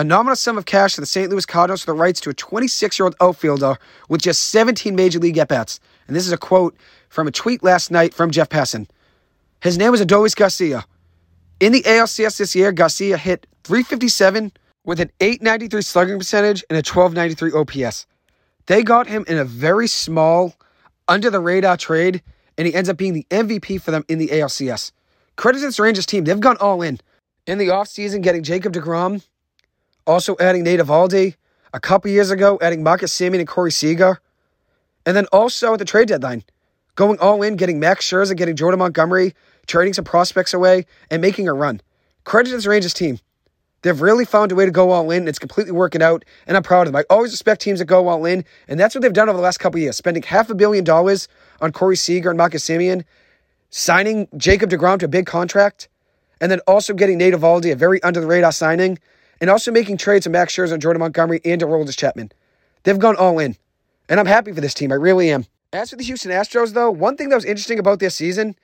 a 0.00 0.04
nominal 0.04 0.34
sum 0.34 0.56
of 0.56 0.64
cash 0.64 0.94
to 0.94 1.00
the 1.02 1.06
St. 1.06 1.28
Louis 1.28 1.44
Cardinals 1.44 1.82
for 1.82 1.92
the 1.92 1.98
rights 1.98 2.20
to 2.20 2.30
a 2.30 2.34
26 2.34 2.98
year 2.98 3.04
old 3.04 3.14
outfielder 3.20 3.76
with 4.08 4.22
just 4.22 4.44
17 4.44 4.96
major 4.96 5.18
league 5.18 5.36
at 5.36 5.48
bats. 5.48 5.78
And 6.06 6.16
this 6.16 6.26
is 6.26 6.32
a 6.32 6.38
quote 6.38 6.74
from 7.10 7.28
a 7.28 7.30
tweet 7.30 7.62
last 7.62 7.90
night 7.90 8.14
from 8.14 8.30
Jeff 8.30 8.48
Passan. 8.48 8.88
His 9.62 9.76
name 9.76 9.90
was 9.90 10.00
Adolis 10.00 10.34
Garcia. 10.34 10.86
In 11.60 11.72
the 11.72 11.82
ALCS 11.82 12.38
this 12.38 12.56
year, 12.56 12.72
Garcia 12.72 13.18
hit 13.18 13.46
357 13.64 14.50
with 14.86 15.00
an 15.00 15.10
893 15.20 15.82
slugging 15.82 16.18
percentage 16.18 16.64
and 16.70 16.76
a 16.76 16.80
1293 16.80 17.84
OPS. 17.84 18.06
They 18.68 18.82
got 18.82 19.06
him 19.06 19.26
in 19.28 19.36
a 19.36 19.44
very 19.44 19.86
small, 19.86 20.54
under 21.08 21.28
the 21.28 21.40
radar 21.40 21.76
trade, 21.76 22.22
and 22.56 22.66
he 22.66 22.72
ends 22.72 22.88
up 22.88 22.96
being 22.96 23.12
the 23.12 23.26
MVP 23.28 23.82
for 23.82 23.90
them 23.90 24.06
in 24.08 24.16
the 24.18 24.28
ALCS. 24.28 24.92
Credit 25.36 25.58
to 25.58 25.66
this 25.66 25.78
Rangers 25.78 26.06
team. 26.06 26.24
They've 26.24 26.40
gone 26.40 26.56
all 26.56 26.80
in. 26.80 27.00
In 27.46 27.58
the 27.58 27.68
offseason, 27.68 28.22
getting 28.22 28.42
Jacob 28.42 28.72
DeGrom 28.72 29.22
also 30.06 30.36
adding 30.40 30.62
Nate 30.62 30.80
Eovaldi. 30.80 31.36
A 31.72 31.78
couple 31.80 32.10
years 32.10 32.30
ago, 32.30 32.58
adding 32.60 32.82
Marcus 32.82 33.16
Semien 33.16 33.38
and 33.38 33.46
Corey 33.46 33.70
Seager. 33.70 34.20
And 35.06 35.16
then 35.16 35.26
also 35.26 35.72
at 35.72 35.78
the 35.78 35.84
trade 35.84 36.08
deadline, 36.08 36.42
going 36.96 37.18
all 37.20 37.42
in, 37.42 37.56
getting 37.56 37.78
Max 37.78 38.08
Scherzer, 38.08 38.36
getting 38.36 38.56
Jordan 38.56 38.80
Montgomery, 38.80 39.34
trading 39.66 39.94
some 39.94 40.04
prospects 40.04 40.52
away, 40.52 40.84
and 41.10 41.22
making 41.22 41.48
a 41.48 41.54
run. 41.54 41.80
Credit 42.24 42.50
to 42.50 42.56
this 42.56 42.66
Rangers 42.66 42.92
team. 42.92 43.20
They've 43.82 44.00
really 44.00 44.26
found 44.26 44.52
a 44.52 44.54
way 44.54 44.66
to 44.66 44.70
go 44.70 44.90
all 44.90 45.10
in. 45.10 45.26
It's 45.26 45.38
completely 45.38 45.72
working 45.72 46.02
out, 46.02 46.24
and 46.46 46.56
I'm 46.56 46.62
proud 46.62 46.86
of 46.86 46.92
them. 46.92 46.96
I 47.00 47.04
always 47.08 47.30
respect 47.30 47.62
teams 47.62 47.78
that 47.78 47.86
go 47.86 48.08
all 48.08 48.26
in, 48.26 48.44
and 48.68 48.78
that's 48.78 48.94
what 48.94 49.00
they've 49.00 49.12
done 49.12 49.28
over 49.30 49.38
the 49.38 49.42
last 49.42 49.58
couple 49.58 49.80
years, 49.80 49.96
spending 49.96 50.22
half 50.22 50.50
a 50.50 50.54
billion 50.54 50.84
dollars 50.84 51.28
on 51.62 51.72
Corey 51.72 51.96
Seager 51.96 52.28
and 52.28 52.36
Marcus 52.36 52.64
Semien, 52.64 53.04
signing 53.70 54.28
Jacob 54.36 54.68
DeGrom 54.70 54.98
to 54.98 55.06
a 55.06 55.08
big 55.08 55.24
contract, 55.24 55.88
and 56.42 56.52
then 56.52 56.60
also 56.66 56.92
getting 56.92 57.16
Nate 57.16 57.32
Eovaldi, 57.32 57.72
a 57.72 57.76
very 57.76 58.02
under 58.02 58.20
the 58.20 58.26
radar 58.26 58.52
signing, 58.52 58.98
and 59.40 59.50
also 59.50 59.70
making 59.70 59.96
trades 59.96 60.26
of 60.26 60.32
Max 60.32 60.54
Scherzer, 60.54 60.78
Jordan 60.78 61.00
Montgomery, 61.00 61.40
and 61.44 61.60
Aroldis 61.60 61.96
Chapman. 61.96 62.32
They've 62.82 62.98
gone 62.98 63.16
all 63.16 63.38
in, 63.38 63.56
and 64.08 64.20
I'm 64.20 64.26
happy 64.26 64.52
for 64.52 64.60
this 64.60 64.74
team. 64.74 64.92
I 64.92 64.96
really 64.96 65.30
am. 65.30 65.46
As 65.72 65.90
for 65.90 65.96
the 65.96 66.04
Houston 66.04 66.30
Astros, 66.30 66.72
though, 66.72 66.90
one 66.90 67.16
thing 67.16 67.28
that 67.28 67.36
was 67.36 67.44
interesting 67.44 67.78
about 67.78 68.00
this 68.00 68.14
season 68.14 68.56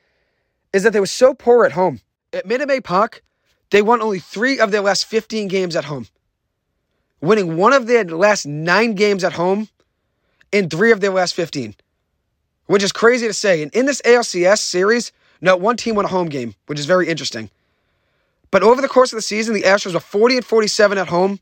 is 0.72 0.82
that 0.82 0.92
they 0.92 1.00
were 1.00 1.06
so 1.06 1.34
poor 1.34 1.64
at 1.64 1.72
home. 1.72 2.00
At 2.32 2.46
Minute 2.46 2.68
Maid 2.68 2.84
Park, 2.84 3.22
they 3.70 3.82
won 3.82 4.02
only 4.02 4.18
three 4.18 4.58
of 4.58 4.70
their 4.70 4.80
last 4.80 5.06
15 5.06 5.48
games 5.48 5.76
at 5.76 5.84
home, 5.84 6.06
winning 7.20 7.56
one 7.56 7.72
of 7.72 7.86
their 7.86 8.04
last 8.04 8.46
nine 8.46 8.94
games 8.94 9.24
at 9.24 9.34
home 9.34 9.68
in 10.52 10.68
three 10.68 10.92
of 10.92 11.00
their 11.00 11.12
last 11.12 11.34
15, 11.34 11.74
which 12.66 12.82
is 12.82 12.92
crazy 12.92 13.26
to 13.26 13.32
say. 13.32 13.62
And 13.62 13.72
in 13.74 13.86
this 13.86 14.02
ALCS 14.02 14.58
series, 14.58 15.12
not 15.40 15.60
one 15.60 15.76
team 15.76 15.94
won 15.94 16.04
a 16.04 16.08
home 16.08 16.28
game, 16.28 16.54
which 16.66 16.78
is 16.78 16.86
very 16.86 17.08
interesting. 17.08 17.50
But 18.50 18.62
over 18.62 18.80
the 18.80 18.88
course 18.88 19.12
of 19.12 19.16
the 19.16 19.22
season, 19.22 19.54
the 19.54 19.62
Astros 19.62 19.94
were 19.94 20.00
40 20.00 20.36
and 20.36 20.44
47 20.44 20.98
at 20.98 21.08
home 21.08 21.40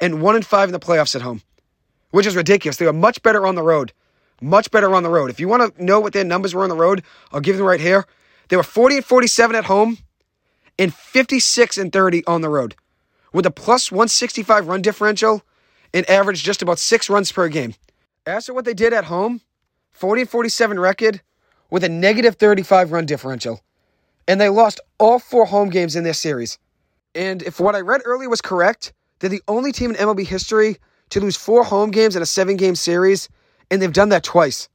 and 0.00 0.22
1 0.22 0.34
and 0.36 0.46
5 0.46 0.68
in 0.68 0.72
the 0.72 0.78
playoffs 0.78 1.14
at 1.14 1.22
home, 1.22 1.42
which 2.10 2.26
is 2.26 2.36
ridiculous. 2.36 2.76
They 2.76 2.86
were 2.86 2.92
much 2.92 3.22
better 3.22 3.46
on 3.46 3.54
the 3.54 3.62
road. 3.62 3.92
Much 4.40 4.70
better 4.70 4.94
on 4.94 5.02
the 5.02 5.08
road. 5.08 5.30
If 5.30 5.40
you 5.40 5.48
want 5.48 5.76
to 5.76 5.84
know 5.84 5.98
what 5.98 6.12
their 6.12 6.24
numbers 6.24 6.54
were 6.54 6.62
on 6.62 6.68
the 6.68 6.76
road, 6.76 7.02
I'll 7.32 7.40
give 7.40 7.56
them 7.56 7.66
right 7.66 7.80
here. 7.80 8.06
They 8.48 8.56
were 8.56 8.62
40 8.62 8.96
and 8.96 9.04
47 9.04 9.56
at 9.56 9.64
home 9.64 9.98
and 10.78 10.92
56 10.92 11.78
and 11.78 11.92
30 11.92 12.26
on 12.26 12.42
the 12.42 12.50
road, 12.50 12.76
with 13.32 13.46
a 13.46 13.50
plus 13.50 13.90
165 13.90 14.68
run 14.68 14.82
differential 14.82 15.42
and 15.94 16.08
average 16.08 16.42
just 16.42 16.60
about 16.60 16.78
six 16.78 17.08
runs 17.08 17.32
per 17.32 17.48
game. 17.48 17.74
As 18.26 18.46
for 18.46 18.52
what 18.52 18.66
they 18.66 18.74
did 18.74 18.92
at 18.92 19.04
home, 19.04 19.40
40 19.92 20.22
and 20.22 20.30
47 20.30 20.78
record 20.78 21.22
with 21.70 21.82
a 21.82 21.88
negative 21.88 22.36
35 22.36 22.92
run 22.92 23.06
differential 23.06 23.62
and 24.28 24.40
they 24.40 24.48
lost 24.48 24.80
all 24.98 25.18
four 25.18 25.46
home 25.46 25.70
games 25.70 25.96
in 25.96 26.04
this 26.04 26.18
series. 26.18 26.58
And 27.14 27.42
if 27.42 27.60
what 27.60 27.74
I 27.74 27.80
read 27.80 28.02
earlier 28.04 28.28
was 28.28 28.42
correct, 28.42 28.92
they're 29.18 29.30
the 29.30 29.42
only 29.48 29.72
team 29.72 29.90
in 29.90 29.96
MLB 29.96 30.26
history 30.26 30.76
to 31.10 31.20
lose 31.20 31.36
four 31.36 31.64
home 31.64 31.90
games 31.90 32.16
in 32.16 32.22
a 32.22 32.26
seven 32.26 32.56
game 32.56 32.74
series, 32.74 33.28
and 33.70 33.80
they've 33.80 33.92
done 33.92 34.10
that 34.10 34.22
twice. 34.22 34.68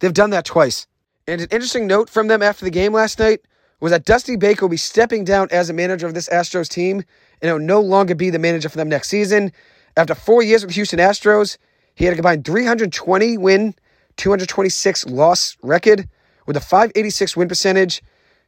They've 0.00 0.12
done 0.12 0.30
that 0.30 0.44
twice. 0.44 0.86
And 1.28 1.40
an 1.40 1.48
interesting 1.50 1.86
note 1.86 2.08
from 2.08 2.28
them 2.28 2.42
after 2.42 2.64
the 2.64 2.70
game 2.70 2.92
last 2.92 3.18
night 3.18 3.40
was 3.80 3.92
that 3.92 4.04
Dusty 4.04 4.36
Baker 4.36 4.64
will 4.64 4.70
be 4.70 4.76
stepping 4.76 5.24
down 5.24 5.48
as 5.50 5.68
a 5.68 5.74
manager 5.74 6.06
of 6.06 6.14
this 6.14 6.28
Astros 6.28 6.68
team, 6.68 7.04
and 7.42 7.52
will 7.52 7.58
no 7.58 7.80
longer 7.80 8.14
be 8.14 8.30
the 8.30 8.38
manager 8.38 8.68
for 8.68 8.78
them 8.78 8.88
next 8.88 9.08
season. 9.08 9.52
After 9.96 10.14
four 10.14 10.42
years 10.42 10.64
with 10.64 10.74
Houston 10.74 10.98
Astros, 10.98 11.58
he 11.94 12.04
had 12.04 12.12
a 12.12 12.16
combined 12.16 12.44
320 12.44 13.38
win, 13.38 13.74
226 14.16 15.06
loss 15.06 15.56
record 15.62 16.08
with 16.46 16.56
a 16.56 16.60
586 16.60 17.36
win 17.36 17.48
percentage 17.48 18.02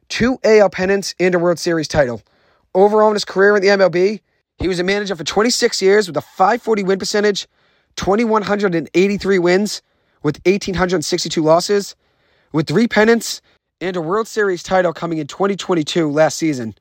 two 0.09 0.37
AL 0.43 0.71
pennants, 0.71 1.15
and 1.19 1.33
a 1.33 1.39
World 1.39 1.59
Series 1.59 1.87
title. 1.87 2.21
Overall 2.75 3.09
in 3.09 3.15
his 3.15 3.25
career 3.25 3.55
in 3.55 3.61
the 3.61 3.69
MLB, 3.69 4.19
he 4.57 4.67
was 4.67 4.79
a 4.79 4.83
manager 4.83 5.15
for 5.15 5.23
26 5.23 5.81
years 5.81 6.07
with 6.07 6.17
a 6.17 6.21
540 6.21 6.83
win 6.83 6.99
percentage, 6.99 7.47
2,183 7.95 9.39
wins 9.39 9.81
with 10.21 10.39
1,862 10.45 11.41
losses, 11.41 11.95
with 12.51 12.67
three 12.67 12.87
pennants 12.87 13.41
and 13.81 13.95
a 13.95 14.01
World 14.01 14.27
Series 14.27 14.63
title 14.63 14.91
coming 14.91 15.19
in 15.19 15.27
2022 15.27 16.11
last 16.11 16.37
season. 16.37 16.75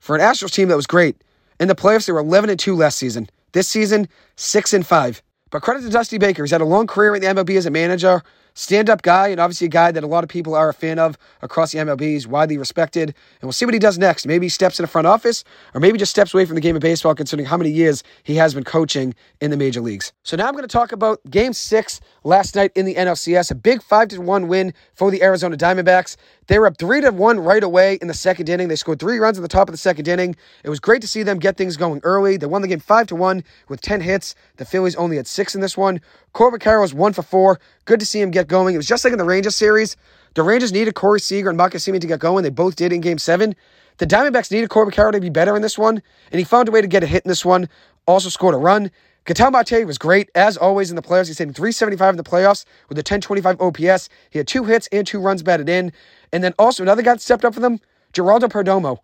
For 0.00 0.16
an 0.16 0.22
Astros 0.22 0.52
team 0.52 0.68
that 0.68 0.76
was 0.76 0.86
great. 0.86 1.16
In 1.60 1.68
the 1.68 1.74
playoffs, 1.74 2.06
they 2.06 2.12
were 2.12 2.20
11 2.20 2.50
and 2.50 2.58
2 2.58 2.74
last 2.74 2.98
season. 2.98 3.28
This 3.52 3.68
season, 3.68 4.08
6 4.36 4.72
and 4.72 4.86
5. 4.86 5.22
But 5.50 5.62
credit 5.62 5.82
to 5.82 5.90
Dusty 5.90 6.18
Baker. 6.18 6.42
He's 6.42 6.50
had 6.50 6.60
a 6.60 6.64
long 6.64 6.86
career 6.86 7.14
in 7.14 7.20
the 7.20 7.28
MLB 7.28 7.56
as 7.56 7.66
a 7.66 7.70
manager 7.70 8.22
stand 8.54 8.90
up 8.90 9.02
guy, 9.02 9.28
and 9.28 9.40
obviously 9.40 9.66
a 9.66 9.70
guy 9.70 9.92
that 9.92 10.04
a 10.04 10.06
lot 10.06 10.24
of 10.24 10.30
people 10.30 10.54
are 10.54 10.68
a 10.68 10.74
fan 10.74 10.98
of 10.98 11.16
across 11.42 11.72
the 11.72 11.78
MLB. 11.78 12.00
He's 12.00 12.26
widely 12.26 12.58
respected, 12.58 13.08
and 13.08 13.42
we'll 13.42 13.52
see 13.52 13.64
what 13.64 13.74
he 13.74 13.80
does 13.80 13.98
next. 13.98 14.26
Maybe 14.26 14.46
he 14.46 14.50
steps 14.50 14.78
in 14.78 14.82
the 14.82 14.88
front 14.88 15.06
office, 15.06 15.44
or 15.74 15.80
maybe 15.80 15.98
just 15.98 16.10
steps 16.10 16.34
away 16.34 16.44
from 16.44 16.54
the 16.54 16.60
game 16.60 16.76
of 16.76 16.82
baseball, 16.82 17.14
considering 17.14 17.46
how 17.46 17.56
many 17.56 17.70
years 17.70 18.02
he 18.22 18.36
has 18.36 18.54
been 18.54 18.64
coaching 18.64 19.14
in 19.40 19.50
the 19.50 19.56
major 19.56 19.80
leagues. 19.80 20.12
So 20.22 20.36
now 20.36 20.46
I'm 20.46 20.52
going 20.52 20.62
to 20.62 20.68
talk 20.68 20.92
about 20.92 21.20
Game 21.30 21.52
Six 21.52 22.00
last 22.24 22.54
night 22.54 22.72
in 22.74 22.86
the 22.86 22.94
NLCS, 22.94 23.50
a 23.50 23.54
big 23.54 23.82
five 23.82 24.08
to 24.08 24.20
one 24.20 24.48
win 24.48 24.74
for 24.94 25.10
the 25.10 25.22
Arizona 25.22 25.56
Diamondbacks. 25.56 26.16
They 26.50 26.58
were 26.58 26.66
up 26.66 26.78
three 26.78 27.00
to 27.00 27.12
one 27.12 27.38
right 27.38 27.62
away 27.62 27.96
in 28.02 28.08
the 28.08 28.12
second 28.12 28.48
inning. 28.48 28.66
They 28.66 28.74
scored 28.74 28.98
three 28.98 29.18
runs 29.18 29.38
at 29.38 29.42
the 29.42 29.46
top 29.46 29.68
of 29.68 29.72
the 29.72 29.78
second 29.78 30.08
inning. 30.08 30.34
It 30.64 30.68
was 30.68 30.80
great 30.80 31.00
to 31.00 31.06
see 31.06 31.22
them 31.22 31.38
get 31.38 31.56
things 31.56 31.76
going 31.76 32.00
early. 32.02 32.36
They 32.38 32.46
won 32.46 32.60
the 32.60 32.66
game 32.66 32.80
five 32.80 33.06
to 33.06 33.14
one 33.14 33.44
with 33.68 33.80
ten 33.80 34.00
hits. 34.00 34.34
The 34.56 34.64
Phillies 34.64 34.96
only 34.96 35.16
had 35.16 35.28
six 35.28 35.54
in 35.54 35.60
this 35.60 35.76
one. 35.76 36.00
Corbin 36.32 36.58
Carroll 36.58 36.82
was 36.82 36.92
one 36.92 37.12
for 37.12 37.22
four. 37.22 37.60
Good 37.84 38.00
to 38.00 38.06
see 38.06 38.20
him 38.20 38.32
get 38.32 38.48
going. 38.48 38.74
It 38.74 38.78
was 38.78 38.88
just 38.88 39.04
like 39.04 39.12
in 39.12 39.18
the 39.20 39.24
Rangers 39.24 39.54
series. 39.54 39.96
The 40.34 40.42
Rangers 40.42 40.72
needed 40.72 40.96
Corey 40.96 41.20
Seager 41.20 41.50
and 41.50 41.56
Semien 41.56 42.00
to 42.00 42.08
get 42.08 42.18
going. 42.18 42.42
They 42.42 42.50
both 42.50 42.74
did 42.74 42.92
in 42.92 43.00
Game 43.00 43.18
Seven. 43.18 43.54
The 43.98 44.06
Diamondbacks 44.08 44.50
needed 44.50 44.70
Corbin 44.70 44.90
Carroll 44.90 45.12
to 45.12 45.20
be 45.20 45.30
better 45.30 45.54
in 45.54 45.62
this 45.62 45.78
one, 45.78 46.02
and 46.32 46.38
he 46.40 46.44
found 46.44 46.68
a 46.68 46.72
way 46.72 46.80
to 46.80 46.88
get 46.88 47.04
a 47.04 47.06
hit 47.06 47.24
in 47.24 47.28
this 47.28 47.44
one. 47.44 47.68
Also 48.06 48.28
scored 48.28 48.56
a 48.56 48.58
run. 48.58 48.90
Ketel 49.26 49.50
Marte 49.50 49.86
was 49.86 49.98
great, 49.98 50.30
as 50.34 50.56
always, 50.56 50.90
in 50.90 50.96
the 50.96 51.02
playoffs. 51.02 51.28
He's 51.28 51.38
hitting 51.38 51.52
375 51.52 52.14
in 52.14 52.16
the 52.16 52.22
playoffs 52.22 52.64
with 52.88 52.96
a 52.96 53.00
1025 53.00 53.60
OPS. 53.60 54.08
He 54.30 54.38
had 54.38 54.48
two 54.48 54.64
hits 54.64 54.88
and 54.92 55.06
two 55.06 55.20
runs 55.20 55.42
batted 55.42 55.68
in. 55.68 55.92
And 56.32 56.42
then 56.42 56.54
also 56.58 56.82
another 56.82 57.02
guy 57.02 57.16
stepped 57.16 57.44
up 57.44 57.54
for 57.54 57.60
them, 57.60 57.80
Geraldo 58.12 58.48
Perdomo, 58.48 58.98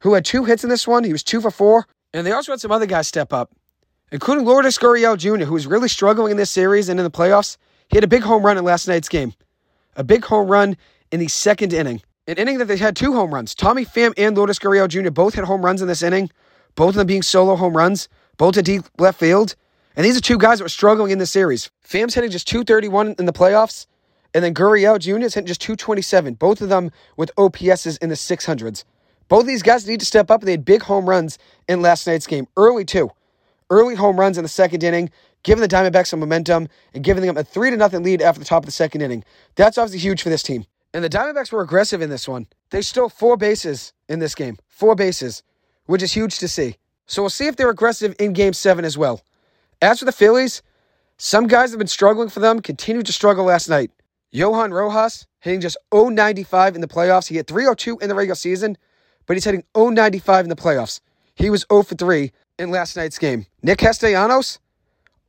who 0.00 0.14
had 0.14 0.24
two 0.24 0.44
hits 0.44 0.62
in 0.62 0.70
this 0.70 0.86
one. 0.86 1.04
He 1.04 1.12
was 1.12 1.22
two 1.22 1.40
for 1.40 1.50
four. 1.50 1.86
And 2.14 2.26
they 2.26 2.32
also 2.32 2.52
had 2.52 2.60
some 2.60 2.72
other 2.72 2.86
guys 2.86 3.08
step 3.08 3.32
up, 3.32 3.52
including 4.12 4.44
Lourdes 4.44 4.78
Gurriel 4.78 5.16
Jr., 5.16 5.44
who 5.44 5.54
was 5.54 5.66
really 5.66 5.88
struggling 5.88 6.32
in 6.32 6.36
this 6.36 6.50
series 6.50 6.88
and 6.88 6.98
in 6.98 7.04
the 7.04 7.10
playoffs. 7.10 7.56
He 7.88 7.96
had 7.96 8.04
a 8.04 8.08
big 8.08 8.22
home 8.22 8.44
run 8.44 8.56
in 8.56 8.64
last 8.64 8.86
night's 8.86 9.08
game. 9.08 9.32
A 9.96 10.04
big 10.04 10.24
home 10.24 10.48
run 10.48 10.76
in 11.10 11.20
the 11.20 11.28
second 11.28 11.72
inning. 11.72 12.02
An 12.26 12.36
inning 12.36 12.58
that 12.58 12.66
they 12.66 12.76
had 12.76 12.94
two 12.94 13.12
home 13.12 13.34
runs. 13.34 13.54
Tommy 13.54 13.84
Pham 13.84 14.12
and 14.16 14.36
Lourdes 14.36 14.60
Gurriel 14.60 14.88
Jr. 14.88 15.10
both 15.10 15.34
had 15.34 15.44
home 15.44 15.64
runs 15.64 15.82
in 15.82 15.88
this 15.88 16.02
inning, 16.02 16.30
both 16.76 16.90
of 16.90 16.94
them 16.96 17.06
being 17.06 17.22
solo 17.22 17.56
home 17.56 17.76
runs 17.76 18.08
both 18.40 18.54
to 18.54 18.62
deep 18.62 18.84
left 18.96 19.20
field. 19.20 19.54
And 19.94 20.06
these 20.06 20.16
are 20.16 20.20
two 20.22 20.38
guys 20.38 20.58
that 20.58 20.64
were 20.64 20.70
struggling 20.70 21.10
in 21.10 21.18
the 21.18 21.26
series. 21.26 21.70
Pham's 21.82 22.14
hitting 22.14 22.30
just 22.30 22.48
231 22.48 23.16
in 23.18 23.26
the 23.26 23.34
playoffs, 23.34 23.86
and 24.32 24.42
then 24.42 24.54
Gurriel 24.54 24.98
Jr. 24.98 25.18
is 25.18 25.34
hitting 25.34 25.46
just 25.46 25.60
227, 25.60 26.34
both 26.34 26.62
of 26.62 26.70
them 26.70 26.90
with 27.18 27.30
OPSs 27.36 27.98
in 28.02 28.08
the 28.08 28.14
600s. 28.14 28.84
Both 29.28 29.44
these 29.44 29.62
guys 29.62 29.86
need 29.86 30.00
to 30.00 30.06
step 30.06 30.30
up. 30.30 30.40
They 30.40 30.52
had 30.52 30.64
big 30.64 30.84
home 30.84 31.06
runs 31.06 31.36
in 31.68 31.82
last 31.82 32.06
night's 32.06 32.26
game, 32.26 32.46
early 32.56 32.86
too. 32.86 33.10
Early 33.68 33.94
home 33.94 34.18
runs 34.18 34.38
in 34.38 34.42
the 34.42 34.48
second 34.48 34.82
inning, 34.82 35.10
giving 35.42 35.60
the 35.60 35.68
Diamondbacks 35.68 36.06
some 36.06 36.20
momentum 36.20 36.68
and 36.94 37.04
giving 37.04 37.22
them 37.26 37.36
a 37.36 37.44
3 37.44 37.68
to 37.68 37.76
nothing 37.76 38.02
lead 38.02 38.22
after 38.22 38.38
the 38.38 38.46
top 38.46 38.62
of 38.62 38.66
the 38.66 38.72
second 38.72 39.02
inning. 39.02 39.22
That's 39.56 39.76
obviously 39.76 39.98
huge 39.98 40.22
for 40.22 40.30
this 40.30 40.42
team. 40.42 40.64
And 40.94 41.04
the 41.04 41.10
Diamondbacks 41.10 41.52
were 41.52 41.60
aggressive 41.60 42.00
in 42.00 42.08
this 42.08 42.26
one. 42.26 42.46
They 42.70 42.80
stole 42.80 43.10
four 43.10 43.36
bases 43.36 43.92
in 44.08 44.18
this 44.18 44.34
game. 44.34 44.56
Four 44.66 44.94
bases, 44.94 45.42
which 45.84 46.02
is 46.02 46.14
huge 46.14 46.38
to 46.38 46.48
see. 46.48 46.78
So 47.10 47.22
we'll 47.22 47.30
see 47.30 47.48
if 47.48 47.56
they're 47.56 47.70
aggressive 47.70 48.14
in 48.20 48.34
game 48.34 48.52
seven 48.52 48.84
as 48.84 48.96
well. 48.96 49.20
As 49.82 49.98
for 49.98 50.04
the 50.04 50.12
Phillies, 50.12 50.62
some 51.18 51.48
guys 51.48 51.70
have 51.70 51.78
been 51.78 51.88
struggling 51.88 52.28
for 52.28 52.38
them, 52.38 52.62
continued 52.62 53.04
to 53.06 53.12
struggle 53.12 53.46
last 53.46 53.68
night. 53.68 53.90
Johan 54.30 54.72
Rojas 54.72 55.26
hitting 55.40 55.60
just 55.60 55.76
095 55.92 56.76
in 56.76 56.80
the 56.80 56.86
playoffs. 56.86 57.26
He 57.26 57.34
hit 57.34 57.48
302 57.48 57.98
in 57.98 58.08
the 58.08 58.14
regular 58.14 58.36
season, 58.36 58.78
but 59.26 59.34
he's 59.34 59.44
hitting 59.44 59.64
095 59.74 60.44
in 60.44 60.50
the 60.50 60.54
playoffs. 60.54 61.00
He 61.34 61.50
was 61.50 61.66
0 61.68 61.82
for 61.82 61.96
3 61.96 62.30
in 62.60 62.70
last 62.70 62.96
night's 62.96 63.18
game. 63.18 63.46
Nick 63.60 63.78
Castellanos, 63.78 64.60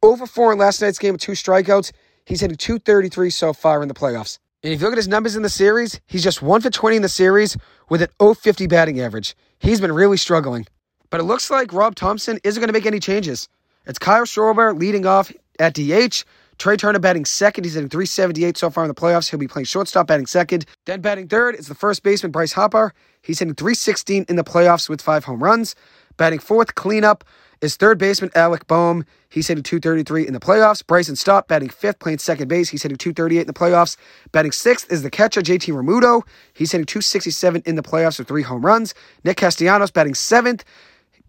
0 0.06 0.18
for 0.18 0.28
4 0.28 0.54
in 0.54 0.60
last 0.60 0.84
night's 0.84 1.00
game 1.00 1.14
with 1.14 1.22
two 1.22 1.32
strikeouts. 1.32 1.92
He's 2.26 2.42
hitting 2.42 2.58
233 2.58 3.32
so 3.32 3.54
far 3.54 3.82
in 3.82 3.88
the 3.88 3.96
playoffs. 3.96 4.38
And 4.62 4.72
if 4.72 4.82
you 4.82 4.86
look 4.86 4.94
at 4.94 4.98
his 4.98 5.08
numbers 5.08 5.36
in 5.36 5.42
the 5.42 5.50
series, 5.50 6.00
he's 6.06 6.24
just 6.24 6.44
1 6.44 6.62
for 6.62 6.70
20 6.70 6.98
in 6.98 7.02
the 7.02 7.10
series 7.10 7.58
with 7.90 8.04
an 8.04 8.36
050 8.36 8.68
batting 8.68 9.00
average. 9.00 9.36
He's 9.58 9.82
been 9.82 9.92
really 9.92 10.18
struggling. 10.18 10.68
But 11.12 11.20
it 11.20 11.24
looks 11.24 11.52
like 11.52 11.72
Rob 11.74 11.94
Thomson 11.94 12.40
isn't 12.44 12.60
going 12.60 12.70
to 12.70 12.74
make 12.74 12.88
any 12.88 13.00
changes. 13.00 13.48
It's 13.86 14.00
Kyle 14.00 14.24
Schwarber 14.24 14.78
leading 14.78 15.06
off 15.06 15.32
at 15.60 15.76
DH. 15.76 16.24
Trea 16.58 16.78
Turner 16.78 17.00
batting 17.00 17.26
second. 17.26 17.64
He's 17.64 17.74
hitting 17.74 17.90
378 17.90 18.56
so 18.56 18.70
far 18.70 18.84
in 18.84 18.88
the 18.88 18.96
playoffs. 18.96 19.30
He'll 19.30 19.40
be 19.40 19.48
playing 19.48 19.66
shortstop, 19.66 20.08
batting 20.08 20.28
second. 20.28 20.66
Then 20.86 21.02
batting 21.02 21.28
third 21.28 21.56
is 21.56 21.68
the 21.68 21.76
first 21.76 22.04
baseman, 22.04 22.32
Bryce 22.32 22.54
Harper. 22.54 22.94
He's 23.22 23.40
hitting 23.40 23.56
316 23.56 24.26
in 24.30 24.36
the 24.36 24.44
playoffs 24.44 24.88
with 24.88 25.02
five 25.02 25.26
home 25.26 25.44
runs. 25.44 25.76
Batting 26.18 26.40
fourth, 26.40 26.76
cleanup, 26.76 27.24
is 27.62 27.76
third 27.76 27.98
baseman 27.98 28.32
Alec 28.36 28.68
Bohm. 28.68 29.06
He's 29.30 29.48
hitting 29.48 29.64
233 29.64 30.28
in 30.28 30.34
the 30.34 30.40
playoffs. 30.40 30.86
Bryson 30.86 31.16
Stott 31.16 31.48
batting 31.48 31.70
fifth, 31.70 32.00
playing 32.00 32.20
second 32.20 32.48
base. 32.48 32.70
He's 32.70 32.84
hitting 32.84 32.98
238 32.98 33.42
in 33.42 33.48
the 33.48 33.54
playoffs. 33.54 33.98
Batting 34.32 34.52
sixth 34.52 34.92
is 34.92 35.04
the 35.04 35.10
catcher, 35.10 35.42
JT 35.42 35.74
Realmuto. 35.74 36.24
He's 36.54 36.72
hitting 36.72 36.86
267 36.86 37.64
in 37.66 37.76
the 37.76 37.84
playoffs 37.84 38.20
with 38.20 38.28
three 38.28 38.44
home 38.44 38.66
runs. 38.66 38.94
Nick 39.24 39.38
Castellanos 39.38 39.92
batting 39.92 40.16
seventh. 40.16 40.64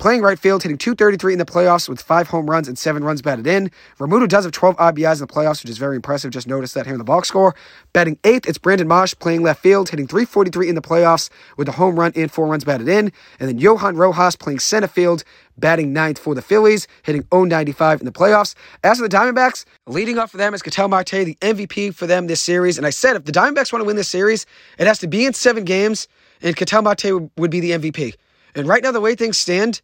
Playing 0.03 0.23
right 0.23 0.37
field, 0.37 0.65
hitting 0.65 0.79
233 0.79 1.35
in 1.35 1.39
the 1.39 1.45
playoffs 1.45 1.89
with 1.89 2.03
five 2.03 2.27
home 2.27 2.51
runs 2.51 2.67
and 2.67 2.77
seven 2.77 3.05
runs 3.05 3.23
batted 3.23 3.47
in. 3.47 3.71
Realmuto 4.01 4.27
does 4.27 4.45
have 4.45 4.51
12 4.51 4.77
RBIs 4.77 5.13
in 5.13 5.19
the 5.21 5.27
playoffs, 5.29 5.63
which 5.63 5.71
is 5.71 5.79
very 5.79 5.95
impressive. 5.95 6.33
Just 6.33 6.49
noticed 6.49 6.75
that 6.75 6.87
here 6.87 6.95
in 6.95 6.99
the 6.99 7.05
box 7.05 7.29
score. 7.29 7.55
Batting 7.93 8.19
eighth, 8.25 8.49
it's 8.49 8.59
Brandon 8.59 8.89
Marsh 8.89 9.15
playing 9.21 9.45
left 9.45 9.63
field, 9.63 9.91
hitting 9.91 10.09
343 10.09 10.69
in 10.69 10.75
the 10.75 10.83
playoffs 10.83 11.31
with 11.57 11.69
a 11.69 11.71
home 11.71 12.01
run 12.01 12.11
and 12.17 12.33
four 12.33 12.49
runs 12.49 12.65
batted 12.65 12.89
in. 12.89 13.13
And 13.39 13.49
then 13.49 13.59
Johan 13.59 13.95
Rojas 13.95 14.35
playing 14.35 14.59
center 14.59 14.89
field, 14.89 15.23
batting 15.57 15.93
ninth 15.93 16.19
for 16.19 16.35
the 16.35 16.43
Phillies, 16.43 16.89
hitting 17.05 17.25
095 17.31 18.01
in 18.01 18.05
the 18.05 18.11
playoffs. 18.11 18.57
As 18.83 18.99
for 18.99 19.07
the 19.07 19.17
Diamondbacks, 19.17 19.65
leading 19.87 20.19
up 20.19 20.31
for 20.31 20.37
them 20.37 20.53
is 20.53 20.63
Ketel 20.63 20.89
Marte, 20.89 21.11
the 21.11 21.39
MVP 21.41 21.95
for 21.95 22.09
them 22.09 22.27
this 22.27 22.43
series. 22.43 22.77
And 22.77 22.89
I 22.89 22.91
said 22.91 23.15
if 23.15 23.25
the 23.25 23.31
Diamondbacks 23.31 23.73
want 23.73 23.83
to 23.83 23.87
win 23.87 23.95
this 23.95 24.09
series, 24.09 24.47
it 24.79 24.89
has 24.89 24.99
to 24.99 25.07
be 25.07 25.27
in 25.27 25.33
seven 25.33 25.63
games, 25.63 26.09
and 26.41 26.57
Ketel 26.57 26.83
Marte 26.83 27.31
would 27.37 27.53
be 27.53 27.61
the 27.61 27.71
MVP. 27.71 28.15
And 28.55 28.69
right 28.69 28.83
now, 28.83 28.93
the 28.93 29.01
way 29.01 29.15
things 29.15 29.39
stand, 29.39 29.81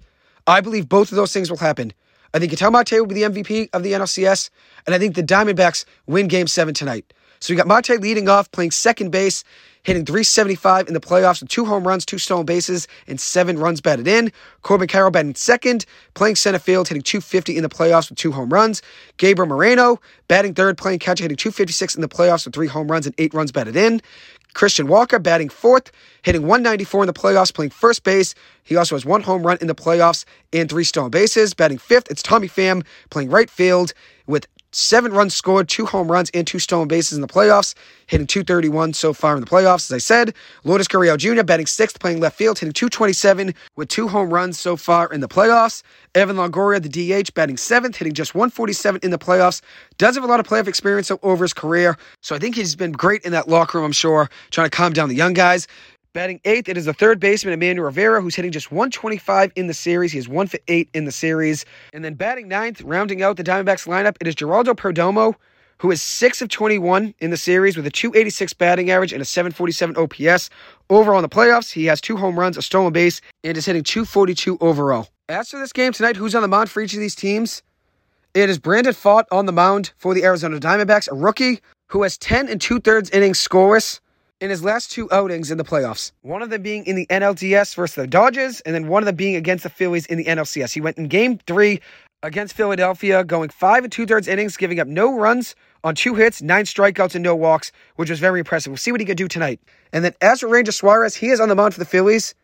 I 0.49 0.63
believe 0.63 0.89
both 0.89 1.13
of 1.13 1.17
those 1.17 1.33
things 1.33 1.51
will 1.51 1.59
happen. 1.59 1.93
I 2.33 2.39
think 2.39 2.51
Ketel 2.51 2.71
Marte 2.71 2.93
will 2.93 3.07
be 3.07 3.15
the 3.15 3.23
MVP 3.23 3.69
of 3.75 3.83
the 3.83 3.93
NLCS, 3.93 4.49
and 4.87 4.95
I 4.95 4.99
think 4.99 5.15
the 5.15 5.23
Diamondbacks 5.23 5.85
win 6.07 6.27
Game 6.27 6.47
7 6.47 6.73
tonight. 6.73 7.13
So 7.41 7.53
we 7.53 7.57
got 7.57 7.67
Marte 7.67 8.01
leading 8.01 8.31
off, 8.31 8.51
playing 8.51 8.71
second 8.71 9.11
base, 9.11 9.45
hitting 9.83 10.05
375 10.05 10.89
in 10.89 10.95
the 10.95 11.01
playoffs 11.01 11.41
with 11.41 11.51
two 11.51 11.67
home 11.67 11.87
runs, 11.87 12.05
two 12.05 12.19
stolen 12.19 12.47
bases, 12.47 12.89
and 13.07 13.21
seven 13.21 13.59
runs 13.59 13.81
batted 13.81 14.09
in. 14.09 14.33
Corbin 14.63 14.89
Carroll 14.89 15.11
batting 15.11 15.35
second, 15.35 15.85
playing 16.15 16.37
center 16.37 16.59
field, 16.59 16.89
hitting 16.89 17.03
250 17.03 17.57
in 17.57 17.63
the 17.63 17.69
playoffs 17.69 18.09
with 18.09 18.19
two 18.19 18.33
home 18.33 18.49
runs. 18.49 18.83
Gabriel 19.19 19.47
Moreno 19.47 20.01
batting 20.29 20.55
third, 20.55 20.79
playing 20.79 20.99
catcher, 20.99 21.25
hitting 21.25 21.37
256 21.37 21.95
in 21.95 22.01
the 22.01 22.09
playoffs 22.09 22.45
with 22.45 22.55
three 22.55 22.67
home 22.67 22.91
runs 22.91 23.07
and 23.07 23.15
eight 23.19 23.33
runs 23.35 23.53
batted 23.53 23.77
in. 23.77 24.01
Christian 24.55 24.87
Walker 24.87 25.19
batting 25.19 25.49
fourth, 25.49 25.91
hitting 26.23 26.43
194 26.43 27.03
in 27.03 27.07
the 27.07 27.13
playoffs, 27.13 27.53
playing 27.53 27.71
first 27.71 28.03
base. 28.03 28.35
He 28.65 28.77
also 28.77 28.95
has 28.95 29.05
one 29.05 29.23
home 29.23 29.47
run 29.47 29.59
in 29.61 29.67
the 29.67 29.75
playoffs 29.75 30.25
and 30.53 30.69
three 30.69 30.85
stolen 30.85 31.11
bases. 31.11 31.55
Batting 31.55 31.79
fifth, 31.79 32.11
it's 32.11 32.23
Tommy 32.23 32.49
Pham 32.49 32.85
playing 33.11 33.31
right 33.31 33.51
field 33.51 33.93
with 34.27 34.47
seven 34.73 35.13
runs 35.13 35.35
scored, 35.35 35.69
two 35.69 35.87
home 35.87 36.11
runs, 36.11 36.31
and 36.35 36.47
two 36.47 36.59
stolen 36.59 36.89
bases 36.89 37.17
in 37.17 37.21
the 37.21 37.29
playoffs, 37.29 37.75
hitting 38.07 38.27
231 38.27 38.93
so 38.93 39.13
far 39.13 39.35
in 39.35 39.41
the 39.41 39.47
playoffs. 39.47 39.91
As 39.91 39.93
I 39.93 39.99
said, 39.99 40.35
Lourdes 40.65 40.89
Gurriel 40.89 41.17
Jr. 41.17 41.43
batting 41.43 41.67
sixth, 41.67 42.01
playing 42.01 42.21
left 42.21 42.37
field, 42.37 42.59
hitting 42.59 42.73
227 42.73 43.55
with 43.77 43.89
two 43.89 44.09
home 44.09 44.33
runs 44.33 44.59
so 44.59 44.77
far 44.77 45.13
in 45.13 45.21
the 45.21 45.29
playoffs. 45.29 45.83
Evan 46.15 46.37
Longoria, 46.37 46.83
the 46.83 46.89
DH, 47.23 47.35
batting 47.35 47.57
seventh, 47.57 47.97
hitting 47.97 48.15
just 48.15 48.35
147 48.35 49.01
in 49.03 49.11
the 49.11 49.19
playoffs. 49.19 49.61
Does 49.99 50.15
have 50.15 50.25
a 50.25 50.27
lot 50.27 50.41
of 50.41 50.47
playoff 50.47 50.69
experience 50.69 51.11
over 51.23 51.45
his 51.45 51.55
career, 51.55 51.97
so 52.23 52.35
I 52.35 52.39
think 52.39 52.55
he's 52.55 52.75
been 52.75 52.93
great 52.93 53.25
in 53.25 53.33
that 53.33 53.49
locker 53.49 53.79
room, 53.79 53.87
I'm 53.87 53.93
sure, 53.93 54.29
trying 54.51 54.71
to 54.71 54.77
calm 54.77 54.93
down 54.93 55.09
the 55.09 55.15
young 55.15 55.33
guys. 55.33 55.67
Batting 56.15 56.41
eighth, 56.47 56.71
it 56.71 56.79
is 56.79 56.87
the 56.87 56.95
third 56.95 57.21
baseman, 57.21 57.53
Emmanuel 57.53 57.85
Rivera, 57.85 58.23
who's 58.23 58.35
hitting 58.35 58.51
just 58.51 58.73
125 58.73 59.53
in 59.57 59.67
the 59.67 59.75
series. 59.75 60.11
He 60.11 60.19
is 60.19 60.27
one 60.27 60.47
for 60.47 60.59
eight 60.67 60.89
in 60.95 61.05
the 61.05 61.13
series. 61.13 61.67
And 61.93 62.03
then 62.03 62.15
batting 62.15 62.49
ninth, 62.49 62.81
rounding 62.81 63.23
out 63.23 63.37
the 63.37 63.45
Diamondbacks 63.45 63.87
lineup, 63.87 64.17
it 64.19 64.27
is 64.27 64.35
Geraldo 64.35 64.75
Perdomo, 64.75 65.35
who 65.79 65.91
is 65.91 66.01
6 66.01 66.41
of 66.41 66.49
21 66.49 67.15
in 67.19 67.31
the 67.31 67.37
series 67.37 67.77
with 67.77 67.87
a 67.87 67.91
286 67.91 68.55
batting 68.55 68.91
average 68.91 69.13
and 69.13 69.21
a 69.21 69.25
747 69.27 69.97
OPS. 69.99 70.49
Overall 70.89 71.19
in 71.19 71.23
the 71.23 71.29
playoffs, 71.29 71.73
he 71.73 71.85
has 71.85 72.01
two 72.01 72.17
home 72.17 72.39
runs, 72.39 72.57
a 72.57 72.63
stolen 72.63 72.93
base, 72.93 73.21
and 73.45 73.59
is 73.59 73.67
hitting 73.67 73.85
242 73.85 74.57
overall. 74.63 75.09
As 75.29 75.51
for 75.51 75.59
this 75.59 75.75
game 75.75 75.93
tonight, 75.93 76.17
who's 76.17 76.35
on 76.35 76.41
the 76.41 76.49
mound 76.49 76.71
for 76.71 76.81
each 76.81 76.95
of 76.95 77.01
these 77.01 77.15
teams? 77.15 77.63
It 78.33 78.49
is 78.49 78.59
Brandon 78.59 78.95
Pfaadt 78.95 79.25
on 79.31 79.45
the 79.45 79.53
mound 79.53 79.93
for 79.99 80.15
the 80.15 80.25
Arizona 80.25 80.59
Diamondbacks, 80.59 81.13
a 81.13 81.15
rookie 81.15 81.61
who 81.89 82.03
has 82.03 82.17
10 82.17 82.49
and 82.49 82.59
two 82.59 82.81
thirds 82.81 83.11
innings 83.11 83.39
scoreless 83.39 84.01
in 84.41 84.51
his 84.51 84.63
last 84.63 84.91
two 84.91 85.11
outings 85.11 85.51
in 85.51 85.59
the 85.59 85.65
playoffs. 85.65 86.13
One 86.23 86.43
of 86.43 86.51
them 86.51 86.63
being 86.63 86.87
in 86.87 86.97
the 86.97 87.07
NLDS 87.07 87.75
versus 87.75 87.97
the 87.97 88.07
Dodgers, 88.07 88.61
and 88.61 88.75
then 88.75 88.89
one 88.89 89.03
of 89.03 89.07
them 89.07 89.17
being 89.17 89.37
against 89.37 89.65
the 89.65 89.71
Phillies 89.71 90.07
in 90.07 90.19
the 90.19 90.25
NLCS. 90.25 90.73
He 90.73 90.81
went 90.81 90.99
in 90.99 91.09
game 91.09 91.39
three 91.47 91.81
against 92.23 92.55
Philadelphia, 92.55 93.25
going 93.25 93.49
five 93.49 93.85
and 93.85 93.93
two 93.93 94.07
thirds 94.07 94.29
innings, 94.29 94.57
giving 94.57 94.81
up 94.81 94.87
no 94.87 95.17
runs 95.19 95.55
on 95.85 95.95
two 95.95 96.15
hits, 96.15 96.43
nine 96.43 96.65
strikeouts, 96.65 97.15
and 97.15 97.25
no 97.25 97.35
walks, 97.35 97.73
which 97.97 98.11
was 98.11 98.21
very 98.21 98.41
impressive. 98.41 98.71
We'll 98.71 98.79
see 98.79 98.93
what 98.93 99.01
he 99.01 99.07
can 99.07 99.17
do 99.17 99.29
tonight. 99.29 99.61
And 99.93 100.05
then 100.05 100.15
as 100.21 100.41
for 100.41 100.49
Ranger 100.49 100.73
Suarez, 100.73 101.15
he 101.15 101.29
is 101.29 101.41
on 101.41 101.49
the 101.49 101.55
mound 101.55 101.75
for 101.75 101.81
the 101.81 101.87
Phillies. 101.87 102.35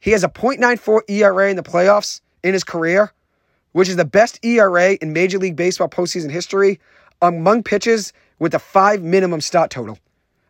He 0.00 0.12
has 0.12 0.22
a 0.22 0.28
.94 0.28 1.00
ERA 1.08 1.50
in 1.50 1.56
the 1.56 1.62
playoffs 1.62 2.20
in 2.44 2.52
his 2.52 2.64
career, 2.64 3.12
which 3.72 3.88
is 3.88 3.96
the 3.96 4.04
best 4.04 4.44
ERA 4.44 4.92
in 4.94 5.12
Major 5.12 5.38
League 5.38 5.56
Baseball 5.56 5.88
postseason 5.88 6.30
history 6.30 6.78
among 7.20 7.64
pitches 7.64 8.12
with 8.38 8.54
a 8.54 8.58
five 8.60 9.02
minimum 9.02 9.40
start 9.40 9.70
total, 9.70 9.98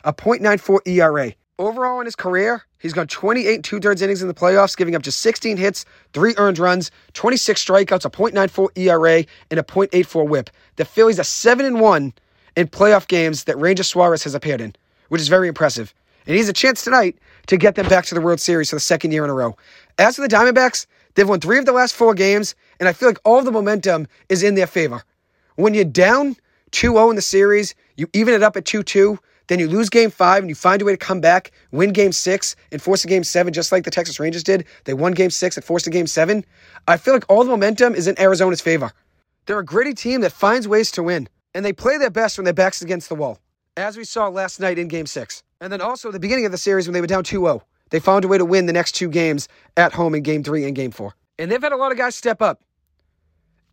a 0.05 0.13
.94 0.13 0.87
ERA. 0.87 1.33
Overall 1.59 1.99
in 2.01 2.07
his 2.07 2.15
career, 2.15 2.63
he's 2.79 2.93
gone 2.93 3.09
28 3.09 3.65
two 3.65 3.81
thirds 3.81 4.01
innings 4.01 4.23
in 4.23 4.29
the 4.29 4.35
playoffs, 4.35 4.77
giving 4.77 4.95
up 4.95 5.03
just 5.03 5.21
16 5.21 5.57
hits, 5.57 5.85
three 6.13 6.35
earned 6.37 6.59
runs, 6.59 6.91
26 7.15 7.65
strikeouts, 7.65 8.05
a 8.05 8.11
.94 8.11 8.69
ERA, 8.77 9.25
and 9.51 9.59
a 9.59 9.63
.84 9.63 10.29
WHIP. 10.29 10.51
The 10.77 10.85
Phillies 10.85 11.19
are 11.19 11.25
seven 11.25 11.67
and 11.67 11.81
one 11.81 12.13
in 12.57 12.69
playoff 12.69 13.09
games 13.09 13.45
that 13.45 13.59
Ranger 13.59 13.83
Suarez 13.83 14.25
has 14.25 14.35
appeared 14.35 14.61
in, 14.61 14.75
which 15.09 15.21
is 15.21 15.29
very 15.29 15.49
impressive. 15.49 15.93
And 16.27 16.35
he 16.35 16.41
has 16.41 16.49
a 16.49 16.53
chance 16.53 16.85
tonight 16.85 17.19
to 17.47 17.57
get 17.57 17.75
them 17.75 17.89
back 17.89 18.05
to 18.07 18.15
the 18.15 18.21
World 18.21 18.41
Series 18.41 18.71
for 18.71 18.77
the 18.77 18.81
second 18.81 19.13
year 19.13 19.25
in 19.25 19.31
a 19.31 19.35
row. 19.35 19.57
As 19.99 20.17
for 20.17 20.23
the 20.23 20.29
Diamondbacks, 20.29 20.87
they've 21.15 21.29
won 21.29 21.41
three 21.41 21.59
of 21.59 21.67
the 21.67 21.73
last 21.73 21.95
four 21.95 22.15
games, 22.15 22.55
and 22.79 22.89
I 22.89 22.93
feel 22.93 23.09
like 23.09 23.21
all 23.25 23.43
the 23.43 23.51
momentum 23.51 24.07
is 24.29 24.43
in 24.43 24.55
their 24.55 24.67
favor. 24.67 25.03
When 25.57 25.75
you're 25.75 25.85
down 25.85 26.37
2 26.71 26.93
0 26.93 27.11
in 27.11 27.17
the 27.17 27.23
series, 27.23 27.75
you 27.97 28.09
even 28.13 28.35
it 28.35 28.43
up 28.43 28.57
at 28.57 28.65
2 28.65 28.83
2, 28.83 29.19
then 29.49 29.59
you 29.59 29.69
lose 29.69 29.89
game 29.91 30.11
five 30.11 30.43
and 30.43 30.49
you 30.49 30.55
find 30.55 30.81
a 30.81 30.85
way 30.85 30.93
to 30.93 30.99
come 30.99 31.21
back, 31.21 31.51
win 31.73 31.93
game 31.93 32.13
six, 32.13 32.55
and 32.71 32.81
force 32.81 33.05
a 33.05 33.09
game 33.09 33.25
seven, 33.25 33.53
just 33.53 33.73
like 33.73 33.85
the 33.85 33.91
Texas 33.91 34.21
Rangers 34.21 34.45
did. 34.45 34.65
They 34.85 34.95
won 34.95 35.13
game 35.13 35.31
six 35.31 35.57
and 35.57 35.65
forced 35.65 35.87
a 35.87 35.91
game 35.91 36.07
seven. 36.07 36.45
I 36.87 36.97
feel 36.97 37.15
like 37.15 37.25
all 37.29 37.43
the 37.43 37.51
momentum 37.51 37.95
is 37.95 38.07
in 38.07 38.19
Arizona's 38.21 38.61
favor. 38.61 38.93
They're 39.47 39.59
a 39.59 39.65
gritty 39.65 39.95
team 39.95 40.21
that 40.21 40.33
finds 40.33 40.69
ways 40.69 40.91
to 40.93 41.03
win, 41.03 41.29
and 41.55 41.65
they 41.65 41.73
play 41.73 41.97
their 41.99 42.11
best 42.11 42.39
when 42.39 42.45
their 42.45 42.55
back's 42.55 42.83
against 42.83 43.09
the 43.09 43.15
wall, 43.15 43.39
as 43.77 43.97
we 43.97 44.05
saw 44.05 44.29
last 44.29 44.61
night 44.61 44.79
in 44.79 44.89
game 44.89 45.07
six. 45.07 45.43
And 45.61 45.73
then 45.73 45.81
also 45.81 46.09
at 46.09 46.13
the 46.13 46.21
beginning 46.21 46.47
of 46.47 46.53
the 46.53 46.59
series 46.59 46.87
when 46.87 46.93
they 46.93 47.01
were 47.01 47.07
down 47.07 47.25
2 47.25 47.41
0, 47.41 47.63
they 47.91 47.99
found 47.99 48.25
a 48.25 48.29
way 48.29 48.39
to 48.39 48.45
win 48.45 48.67
the 48.67 48.73
next 48.73 48.93
two 48.93 49.09
games 49.09 49.49
at 49.77 49.95
home 49.95 50.15
in 50.15 50.23
game 50.23 50.45
three 50.45 50.65
and 50.65 50.77
game 50.77 50.91
four. 50.91 51.15
And 51.39 51.51
they've 51.51 51.63
had 51.63 51.73
a 51.73 51.77
lot 51.77 51.91
of 51.91 51.99
guys 51.99 52.15
step 52.15 52.43
up. 52.43 52.63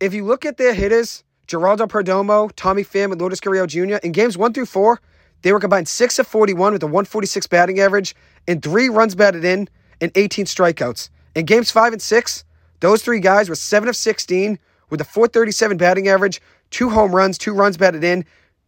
If 0.00 0.14
you 0.14 0.24
look 0.24 0.44
at 0.46 0.56
their 0.56 0.74
hitters, 0.74 1.24
Geraldo 1.46 1.88
Perdomo, 1.88 2.50
Tommy 2.56 2.82
Pham, 2.82 3.12
and 3.12 3.20
Lourdes 3.20 3.40
Gurriel 3.40 3.66
Jr., 3.66 3.96
in 4.04 4.12
games 4.12 4.36
one 4.36 4.52
through 4.52 4.66
four, 4.66 5.00
they 5.46 5.52
were 5.52 5.60
combined 5.60 5.86
6 5.86 6.18
of 6.18 6.26
41 6.26 6.72
with 6.72 6.82
a 6.82 6.86
146 6.86 7.46
batting 7.46 7.78
average 7.78 8.16
and 8.48 8.60
three 8.60 8.88
runs 8.88 9.14
batted 9.14 9.44
in 9.44 9.68
and 10.00 10.10
18 10.16 10.44
strikeouts. 10.44 11.08
In 11.36 11.46
games 11.46 11.70
five 11.70 11.92
and 11.92 12.02
six, 12.02 12.44
those 12.80 13.00
three 13.00 13.20
guys 13.20 13.48
were 13.48 13.54
7 13.54 13.88
of 13.88 13.94
16 13.94 14.58
with 14.90 15.00
a 15.00 15.04
437 15.04 15.76
batting 15.76 16.08
average, 16.08 16.42
two 16.70 16.90
home 16.90 17.14
runs, 17.14 17.38
two 17.38 17.54
runs 17.54 17.76
batted 17.76 18.02
in, 18.02 18.24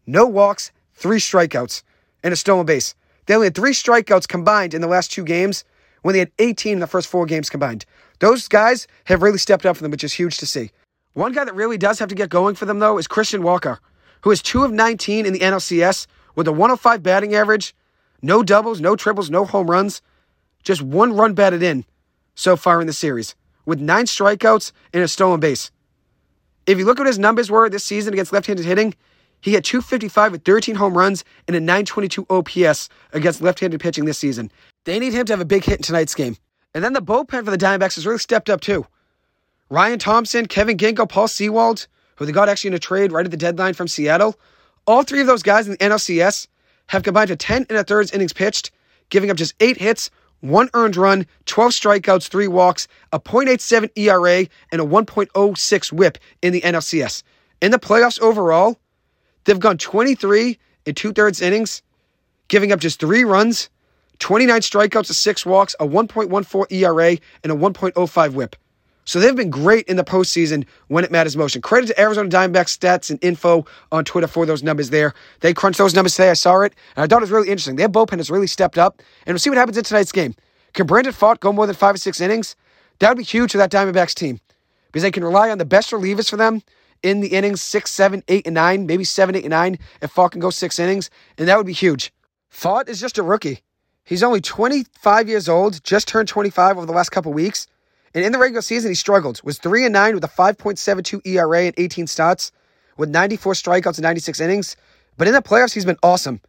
no 0.06 0.24
walks, 0.24 0.70
three 0.94 1.18
strikeouts, 1.18 1.82
and 2.22 2.32
a 2.32 2.36
stolen 2.36 2.64
base. 2.64 2.94
They 3.26 3.34
only 3.34 3.46
had 3.46 3.56
three 3.56 3.72
strikeouts 3.72 4.28
combined 4.28 4.72
in 4.72 4.80
the 4.80 4.86
last 4.86 5.10
two 5.10 5.24
games 5.24 5.64
when 6.02 6.12
they 6.12 6.20
had 6.20 6.30
18 6.38 6.74
in 6.74 6.78
the 6.78 6.86
first 6.86 7.08
four 7.08 7.26
games 7.26 7.50
combined. 7.50 7.86
Those 8.20 8.46
guys 8.46 8.86
have 9.06 9.22
really 9.22 9.38
stepped 9.38 9.66
up 9.66 9.76
for 9.76 9.82
them, 9.82 9.90
which 9.90 10.04
is 10.04 10.12
huge 10.12 10.36
to 10.36 10.46
see. 10.46 10.70
One 11.14 11.32
guy 11.32 11.44
that 11.44 11.56
really 11.56 11.76
does 11.76 11.98
have 11.98 12.08
to 12.10 12.14
get 12.14 12.28
going 12.28 12.54
for 12.54 12.66
them, 12.66 12.78
though, 12.78 12.98
is 12.98 13.08
Christian 13.08 13.42
Walker, 13.42 13.80
who 14.20 14.30
is 14.30 14.40
2 14.42 14.62
of 14.62 14.70
19 14.70 15.26
in 15.26 15.32
the 15.32 15.40
NLCS 15.40 16.06
with 16.34 16.48
a 16.48 16.52
105 16.52 17.02
batting 17.02 17.34
average, 17.34 17.74
no 18.22 18.42
doubles, 18.42 18.80
no 18.80 18.96
triples, 18.96 19.30
no 19.30 19.44
home 19.44 19.70
runs, 19.70 20.02
just 20.62 20.82
one 20.82 21.12
run 21.12 21.34
batted 21.34 21.62
in 21.62 21.84
so 22.34 22.56
far 22.56 22.80
in 22.80 22.86
the 22.86 22.92
series, 22.92 23.34
with 23.66 23.80
nine 23.80 24.04
strikeouts 24.04 24.72
and 24.92 25.02
a 25.02 25.08
stolen 25.08 25.40
base. 25.40 25.70
If 26.66 26.78
you 26.78 26.84
look 26.84 26.98
at 26.98 27.02
what 27.02 27.06
his 27.06 27.18
numbers 27.18 27.50
were 27.50 27.68
this 27.68 27.84
season 27.84 28.12
against 28.12 28.32
left 28.32 28.46
handed 28.46 28.66
hitting, 28.66 28.94
he 29.40 29.54
had 29.54 29.64
255 29.64 30.32
with 30.32 30.44
13 30.44 30.74
home 30.74 30.96
runs 30.96 31.24
and 31.46 31.56
a 31.56 31.60
922 31.60 32.26
OPS 32.28 32.88
against 33.12 33.40
left 33.40 33.60
handed 33.60 33.80
pitching 33.80 34.04
this 34.04 34.18
season. 34.18 34.50
They 34.84 34.98
need 34.98 35.12
him 35.12 35.26
to 35.26 35.32
have 35.32 35.40
a 35.40 35.44
big 35.44 35.64
hit 35.64 35.76
in 35.76 35.82
tonight's 35.82 36.14
game. 36.14 36.36
And 36.74 36.84
then 36.84 36.92
the 36.92 37.02
bullpen 37.02 37.44
for 37.44 37.50
the 37.50 37.58
Diamondbacks 37.58 37.94
has 37.94 38.06
really 38.06 38.18
stepped 38.18 38.50
up 38.50 38.60
too. 38.60 38.86
Ryan 39.70 39.98
Thompson, 39.98 40.46
Kevin 40.46 40.76
Ginkel, 40.76 41.08
Paul 41.08 41.28
Sewald, 41.28 41.86
who 42.16 42.26
they 42.26 42.32
got 42.32 42.48
actually 42.48 42.68
in 42.68 42.74
a 42.74 42.78
trade 42.78 43.12
right 43.12 43.24
at 43.24 43.30
the 43.30 43.36
deadline 43.36 43.74
from 43.74 43.88
Seattle, 43.88 44.38
all 44.88 45.02
three 45.02 45.20
of 45.20 45.26
those 45.26 45.42
guys 45.42 45.66
in 45.66 45.72
the 45.72 45.78
NLCS 45.78 46.48
have 46.88 47.02
combined 47.02 47.28
to 47.28 47.36
10 47.36 47.66
and 47.68 47.78
a 47.78 47.84
thirds 47.84 48.10
innings 48.10 48.32
pitched, 48.32 48.72
giving 49.10 49.30
up 49.30 49.36
just 49.36 49.54
eight 49.60 49.76
hits, 49.76 50.10
one 50.40 50.70
earned 50.72 50.96
run, 50.96 51.26
12 51.44 51.72
strikeouts, 51.72 52.28
three 52.28 52.48
walks, 52.48 52.88
a 53.12 53.20
.87 53.20 53.90
ERA, 53.96 54.46
and 54.72 54.80
a 54.80 54.84
1.06 54.84 55.92
whip 55.92 56.18
in 56.40 56.52
the 56.54 56.62
NLCS. 56.62 57.22
In 57.60 57.70
the 57.70 57.78
playoffs 57.78 58.20
overall, 58.20 58.78
they've 59.44 59.60
gone 59.60 59.76
23 59.76 60.58
and 60.86 60.96
two 60.96 61.12
thirds 61.12 61.42
innings, 61.42 61.82
giving 62.48 62.72
up 62.72 62.80
just 62.80 62.98
three 62.98 63.24
runs, 63.24 63.68
29 64.20 64.60
strikeouts, 64.62 65.06
six 65.06 65.44
walks, 65.44 65.76
a 65.78 65.86
1.14 65.86 66.72
ERA, 66.72 67.18
and 67.42 67.52
a 67.52 67.54
1.05 67.54 68.32
whip. 68.32 68.56
So 69.08 69.20
they've 69.20 69.34
been 69.34 69.48
great 69.48 69.86
in 69.86 69.96
the 69.96 70.04
postseason 70.04 70.66
when 70.88 71.02
it 71.02 71.10
matters 71.10 71.34
most. 71.34 71.54
And 71.54 71.64
credit 71.64 71.86
to 71.86 71.98
Arizona 71.98 72.28
Diamondbacks 72.28 72.76
stats 72.76 73.08
and 73.08 73.18
info 73.24 73.64
on 73.90 74.04
Twitter 74.04 74.26
for 74.26 74.44
those 74.44 74.62
numbers 74.62 74.90
there. 74.90 75.14
They 75.40 75.54
crunched 75.54 75.78
those 75.78 75.94
numbers 75.94 76.14
today. 76.14 76.28
I 76.28 76.34
saw 76.34 76.60
it, 76.60 76.74
and 76.94 77.04
I 77.04 77.06
thought 77.06 77.22
it 77.22 77.24
was 77.24 77.30
really 77.30 77.48
interesting. 77.48 77.76
Their 77.76 77.88
bullpen 77.88 78.18
has 78.18 78.28
really 78.28 78.46
stepped 78.46 78.76
up, 78.76 79.00
and 79.24 79.32
we'll 79.32 79.38
see 79.38 79.48
what 79.48 79.56
happens 79.56 79.78
in 79.78 79.84
tonight's 79.84 80.12
game. 80.12 80.34
Can 80.74 80.86
Brandon 80.86 81.14
Pfaadt 81.14 81.40
go 81.40 81.54
more 81.54 81.66
than 81.66 81.74
five 81.74 81.94
or 81.94 81.98
six 81.98 82.20
innings? 82.20 82.54
That 82.98 83.08
would 83.08 83.16
be 83.16 83.24
huge 83.24 83.52
for 83.52 83.56
that 83.56 83.70
Diamondbacks 83.70 84.12
team 84.12 84.40
because 84.88 85.00
they 85.00 85.10
can 85.10 85.24
rely 85.24 85.48
on 85.48 85.56
the 85.56 85.64
best 85.64 85.90
relievers 85.90 86.28
for 86.28 86.36
them 86.36 86.60
in 87.02 87.20
the 87.20 87.28
innings 87.28 87.62
six, 87.62 87.90
seven, 87.90 88.22
eight, 88.28 88.46
and 88.46 88.56
nine, 88.56 88.84
maybe 88.84 89.04
seven, 89.04 89.34
eight, 89.34 89.44
and 89.44 89.52
nine 89.52 89.78
if 90.02 90.14
Pfaadt 90.14 90.32
can 90.32 90.40
go 90.42 90.50
six 90.50 90.78
innings, 90.78 91.08
and 91.38 91.48
that 91.48 91.56
would 91.56 91.64
be 91.64 91.72
huge. 91.72 92.12
Pfaadt 92.52 92.90
is 92.90 93.00
just 93.00 93.16
a 93.16 93.22
rookie. 93.22 93.62
He's 94.04 94.22
only 94.22 94.42
25 94.42 95.30
years 95.30 95.48
old, 95.48 95.82
just 95.82 96.08
turned 96.08 96.28
25 96.28 96.76
over 96.76 96.84
the 96.84 96.92
last 96.92 97.08
couple 97.08 97.32
weeks. 97.32 97.68
And 98.14 98.24
in 98.24 98.32
the 98.32 98.38
regular 98.38 98.62
season, 98.62 98.90
he 98.90 98.94
struggled. 98.94 99.40
Was 99.44 99.58
3 99.58 99.84
and 99.84 99.92
9 99.92 100.14
with 100.14 100.24
a 100.24 100.28
5.72 100.28 101.26
ERA 101.26 101.66
and 101.66 101.74
18 101.76 102.06
starts, 102.06 102.52
with 102.96 103.10
94 103.10 103.52
strikeouts 103.54 103.98
and 103.98 104.02
96 104.02 104.40
innings. 104.40 104.76
But 105.16 105.28
in 105.28 105.34
the 105.34 105.42
playoffs, 105.42 105.74
he's 105.74 105.84
been 105.84 105.98
awesome. 106.02 106.40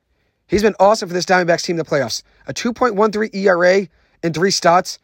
He's 0.47 0.63
been 0.63 0.75
awesome 0.79 1.07
for 1.09 1.13
this 1.13 1.25
Diamondbacks 1.25 1.63
team 1.63 1.75
in 1.75 1.83
the 1.83 1.89
playoffs. 1.89 2.23
A 2.47 2.53
2.13 2.53 3.35
ERA 3.35 3.87
in 4.23 4.33
three 4.33 4.51
starts, 4.51 4.99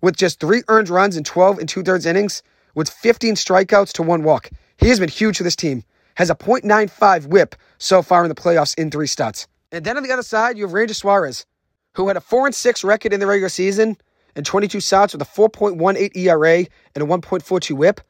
with 0.00 0.16
just 0.16 0.40
three 0.40 0.62
earned 0.68 0.90
runs 0.90 1.16
in 1.16 1.24
12 1.24 1.58
and 1.58 1.68
two 1.68 1.82
thirds 1.82 2.06
innings, 2.06 2.42
with 2.74 2.90
15 2.90 3.34
strikeouts 3.34 3.92
to 3.92 4.02
one 4.02 4.22
walk. 4.22 4.50
He 4.76 4.88
has 4.88 5.00
been 5.00 5.08
huge 5.08 5.38
for 5.38 5.44
this 5.44 5.56
team. 5.56 5.84
Has 6.16 6.30
a 6.30 6.34
.95 6.34 7.26
whip 7.26 7.56
so 7.78 8.02
far 8.02 8.22
in 8.24 8.28
the 8.28 8.34
playoffs 8.34 8.78
in 8.78 8.90
three 8.90 9.06
starts. 9.06 9.46
And 9.72 9.84
then 9.84 9.96
on 9.96 10.02
the 10.02 10.12
other 10.12 10.22
side, 10.22 10.56
you 10.56 10.64
have 10.64 10.72
Ranger 10.72 10.94
Suarez, 10.94 11.46
who 11.94 12.06
had 12.08 12.16
a 12.16 12.20
4 12.20 12.46
and 12.46 12.54
6 12.54 12.84
record 12.84 13.12
in 13.12 13.20
the 13.20 13.26
regular 13.26 13.48
season 13.48 13.96
and 14.36 14.44
22 14.44 14.80
starts 14.80 15.12
with 15.12 15.22
a 15.22 15.24
4.18 15.24 16.16
ERA 16.16 16.58
and 16.94 17.02
a 17.02 17.06
1.42 17.06 17.76
whip. 17.76 18.00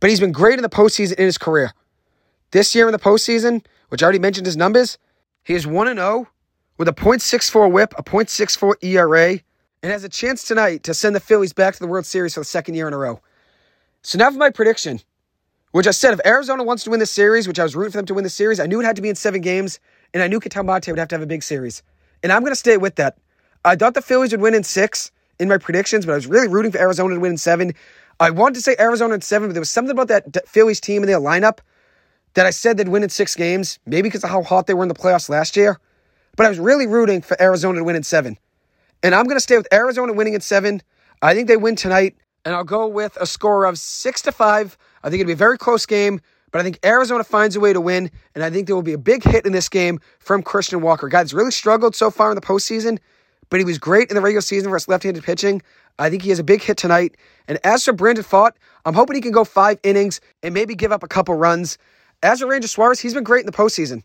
But 0.00 0.10
he's 0.10 0.20
been 0.20 0.32
great 0.32 0.58
in 0.58 0.62
the 0.62 0.68
postseason 0.68 1.14
in 1.14 1.24
his 1.24 1.38
career. 1.38 1.72
This 2.50 2.74
year 2.74 2.86
in 2.86 2.92
the 2.92 2.98
postseason, 2.98 3.64
which 3.88 4.02
I 4.02 4.04
already 4.04 4.18
mentioned 4.18 4.46
his 4.46 4.56
numbers, 4.56 4.98
he 5.44 5.54
is 5.54 5.66
1 5.66 5.86
0 5.94 6.28
with 6.78 6.88
a 6.88 6.92
.64 6.92 7.70
whip, 7.70 7.94
a 7.96 8.02
.64 8.02 8.74
ERA, 8.82 9.40
and 9.82 9.92
has 9.92 10.04
a 10.04 10.08
chance 10.08 10.44
tonight 10.44 10.82
to 10.84 10.94
send 10.94 11.14
the 11.14 11.20
Phillies 11.20 11.52
back 11.52 11.74
to 11.74 11.80
the 11.80 11.86
World 11.86 12.06
Series 12.06 12.34
for 12.34 12.40
the 12.40 12.44
second 12.44 12.74
year 12.74 12.88
in 12.88 12.94
a 12.94 12.98
row. 12.98 13.20
So 14.02 14.18
now 14.18 14.30
for 14.30 14.38
my 14.38 14.50
prediction, 14.50 15.00
which 15.72 15.86
I 15.86 15.90
said 15.90 16.12
if 16.12 16.20
Arizona 16.26 16.62
wants 16.62 16.84
to 16.84 16.90
win 16.90 17.00
the 17.00 17.06
series, 17.06 17.48
which 17.48 17.58
I 17.58 17.62
was 17.62 17.74
rooting 17.74 17.92
for 17.92 17.98
them 17.98 18.06
to 18.06 18.14
win 18.14 18.24
the 18.24 18.30
series, 18.30 18.60
I 18.60 18.66
knew 18.66 18.80
it 18.80 18.84
had 18.84 18.96
to 18.96 19.02
be 19.02 19.08
in 19.08 19.14
seven 19.14 19.40
games, 19.40 19.80
and 20.12 20.22
I 20.22 20.28
knew 20.28 20.40
Marte 20.62 20.88
would 20.88 20.98
have 20.98 21.08
to 21.08 21.14
have 21.14 21.22
a 21.22 21.26
big 21.26 21.42
series. 21.42 21.82
And 22.22 22.32
I'm 22.32 22.42
going 22.42 22.52
to 22.52 22.56
stay 22.56 22.76
with 22.76 22.96
that. 22.96 23.16
I 23.64 23.76
thought 23.76 23.94
the 23.94 24.02
Phillies 24.02 24.32
would 24.32 24.40
win 24.40 24.54
in 24.54 24.64
six, 24.64 25.10
in 25.38 25.48
my 25.48 25.58
predictions, 25.58 26.06
but 26.06 26.12
I 26.12 26.16
was 26.16 26.26
really 26.26 26.48
rooting 26.48 26.72
for 26.72 26.78
Arizona 26.78 27.14
to 27.14 27.20
win 27.20 27.32
in 27.32 27.38
seven. 27.38 27.72
I 28.20 28.30
wanted 28.30 28.54
to 28.54 28.60
say 28.62 28.76
Arizona 28.78 29.14
in 29.14 29.20
seven, 29.20 29.48
but 29.48 29.54
there 29.54 29.60
was 29.60 29.70
something 29.70 29.90
about 29.90 30.08
that 30.08 30.48
Phillies 30.48 30.80
team 30.80 31.02
and 31.02 31.08
their 31.08 31.20
lineup 31.20 31.58
that 32.34 32.46
I 32.46 32.50
said 32.50 32.76
they'd 32.76 32.88
win 32.88 33.02
in 33.02 33.08
six 33.08 33.34
games, 33.34 33.78
maybe 33.86 34.02
because 34.02 34.24
of 34.24 34.30
how 34.30 34.42
hot 34.42 34.66
they 34.66 34.74
were 34.74 34.82
in 34.82 34.88
the 34.88 34.94
playoffs 34.94 35.28
last 35.28 35.56
year. 35.56 35.78
But 36.36 36.46
I 36.46 36.48
was 36.48 36.58
really 36.58 36.86
rooting 36.86 37.20
for 37.20 37.40
Arizona 37.40 37.78
to 37.78 37.84
win 37.84 37.96
in 37.96 38.02
seven. 38.02 38.38
And 39.02 39.14
I'm 39.14 39.24
going 39.24 39.36
to 39.36 39.40
stay 39.40 39.56
with 39.56 39.66
Arizona 39.72 40.12
winning 40.12 40.34
in 40.34 40.40
seven. 40.40 40.82
I 41.20 41.34
think 41.34 41.48
they 41.48 41.56
win 41.56 41.76
tonight, 41.76 42.16
and 42.44 42.54
I'll 42.54 42.64
go 42.64 42.86
with 42.86 43.16
a 43.20 43.26
score 43.26 43.64
of 43.64 43.78
six 43.78 44.22
to 44.22 44.32
five. 44.32 44.78
I 45.02 45.10
think 45.10 45.20
it'll 45.20 45.28
be 45.28 45.34
a 45.34 45.36
very 45.36 45.58
close 45.58 45.84
game, 45.84 46.20
but 46.52 46.60
I 46.60 46.64
think 46.64 46.78
Arizona 46.84 47.24
finds 47.24 47.56
a 47.56 47.60
way 47.60 47.72
to 47.72 47.80
win, 47.80 48.10
and 48.34 48.44
I 48.44 48.50
think 48.50 48.66
there 48.66 48.76
will 48.76 48.82
be 48.82 48.92
a 48.92 48.98
big 48.98 49.24
hit 49.24 49.44
in 49.44 49.52
this 49.52 49.68
game 49.68 50.00
from 50.20 50.42
Christian 50.42 50.80
Walker. 50.80 51.08
Guys 51.08 51.34
really 51.34 51.50
struggled 51.50 51.96
so 51.96 52.10
far 52.10 52.30
in 52.30 52.34
the 52.34 52.40
postseason, 52.40 52.98
but 53.52 53.60
he 53.60 53.66
was 53.66 53.76
great 53.76 54.08
in 54.08 54.14
the 54.14 54.20
regular 54.22 54.40
season 54.40 54.70
versus 54.70 54.88
left-handed 54.88 55.22
pitching. 55.22 55.60
I 55.98 56.08
think 56.08 56.22
he 56.22 56.30
has 56.30 56.38
a 56.38 56.42
big 56.42 56.62
hit 56.62 56.78
tonight. 56.78 57.18
And 57.46 57.58
as 57.64 57.84
for 57.84 57.92
Brandon 57.92 58.24
Pfaadt, 58.24 58.52
I'm 58.86 58.94
hoping 58.94 59.14
he 59.14 59.20
can 59.20 59.30
go 59.30 59.44
five 59.44 59.78
innings 59.82 60.22
and 60.42 60.54
maybe 60.54 60.74
give 60.74 60.90
up 60.90 61.02
a 61.02 61.06
couple 61.06 61.34
runs. 61.34 61.76
As 62.22 62.40
for 62.40 62.46
Ranger 62.46 62.66
Suarez, 62.66 62.98
he's 62.98 63.12
been 63.12 63.24
great 63.24 63.40
in 63.40 63.46
the 63.46 63.52
postseason. 63.52 64.04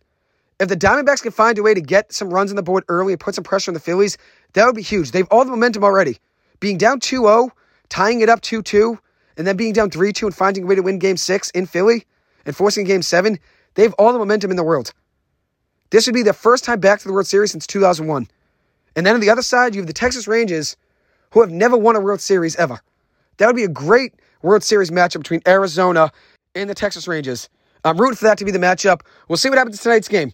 If 0.59 0.67
the 0.67 0.75
Diamondbacks 0.75 1.21
can 1.21 1.31
find 1.31 1.57
a 1.57 1.63
way 1.63 1.73
to 1.73 1.79
get 1.79 2.11
some 2.11 2.29
runs 2.29 2.51
on 2.51 2.57
the 2.57 2.61
board 2.61 2.83
early 2.89 3.13
and 3.13 3.21
put 3.21 3.35
some 3.35 3.45
pressure 3.45 3.71
on 3.71 3.73
the 3.73 3.79
Phillies, 3.79 4.17
that 4.51 4.65
would 4.65 4.75
be 4.75 4.81
huge. 4.81 5.11
They 5.11 5.19
have 5.19 5.29
all 5.31 5.45
the 5.45 5.51
momentum 5.51 5.85
already. 5.85 6.17
Being 6.59 6.77
down 6.77 6.99
2 6.99 7.21
0, 7.21 7.49
tying 7.87 8.19
it 8.19 8.27
up 8.27 8.41
2 8.41 8.61
2, 8.61 8.99
and 9.37 9.47
then 9.47 9.55
being 9.55 9.71
down 9.71 9.89
3 9.89 10.11
2 10.11 10.25
and 10.25 10.35
finding 10.35 10.65
a 10.65 10.67
way 10.67 10.75
to 10.75 10.81
win 10.81 10.99
game 10.99 11.15
six 11.15 11.51
in 11.51 11.67
Philly 11.67 12.05
and 12.45 12.53
forcing 12.53 12.83
game 12.83 13.01
seven, 13.01 13.39
they 13.75 13.83
have 13.83 13.93
all 13.93 14.11
the 14.11 14.19
momentum 14.19 14.51
in 14.51 14.57
the 14.57 14.63
world. 14.65 14.91
This 15.91 16.05
would 16.05 16.15
be 16.15 16.23
their 16.23 16.33
first 16.33 16.65
time 16.65 16.81
back 16.81 16.99
to 16.99 17.07
the 17.07 17.13
World 17.13 17.27
Series 17.27 17.51
since 17.51 17.65
2001. 17.65 18.27
And 18.97 19.05
then 19.05 19.13
on 19.13 19.21
the 19.21 19.29
other 19.29 19.43
side, 19.43 19.75
you 19.75 19.81
have 19.81 19.87
the 19.87 19.93
Texas 19.93 20.27
Rangers, 20.27 20.75
who 21.31 21.41
have 21.41 21.51
never 21.51 21.77
won 21.77 21.95
a 21.95 21.99
World 22.01 22.19
Series 22.19 22.55
ever. 22.55 22.79
That 23.37 23.45
would 23.45 23.55
be 23.55 23.63
a 23.63 23.69
great 23.69 24.15
World 24.41 24.63
Series 24.63 24.89
matchup 24.89 25.19
between 25.19 25.41
Arizona 25.47 26.11
and 26.55 26.67
the 26.67 26.73
Texas 26.73 27.07
Rangers. 27.07 27.47
I'm 27.85 27.97
rooting 27.97 28.15
for 28.15 28.25
that 28.25 28.39
to 28.39 28.45
be 28.45 28.49
the 28.49 28.57
matchup. 28.57 29.01
We'll 29.29 29.37
see 29.37 29.49
what 29.49 29.59
happens 29.59 29.81
tonight's 29.81 30.07
game. 30.07 30.33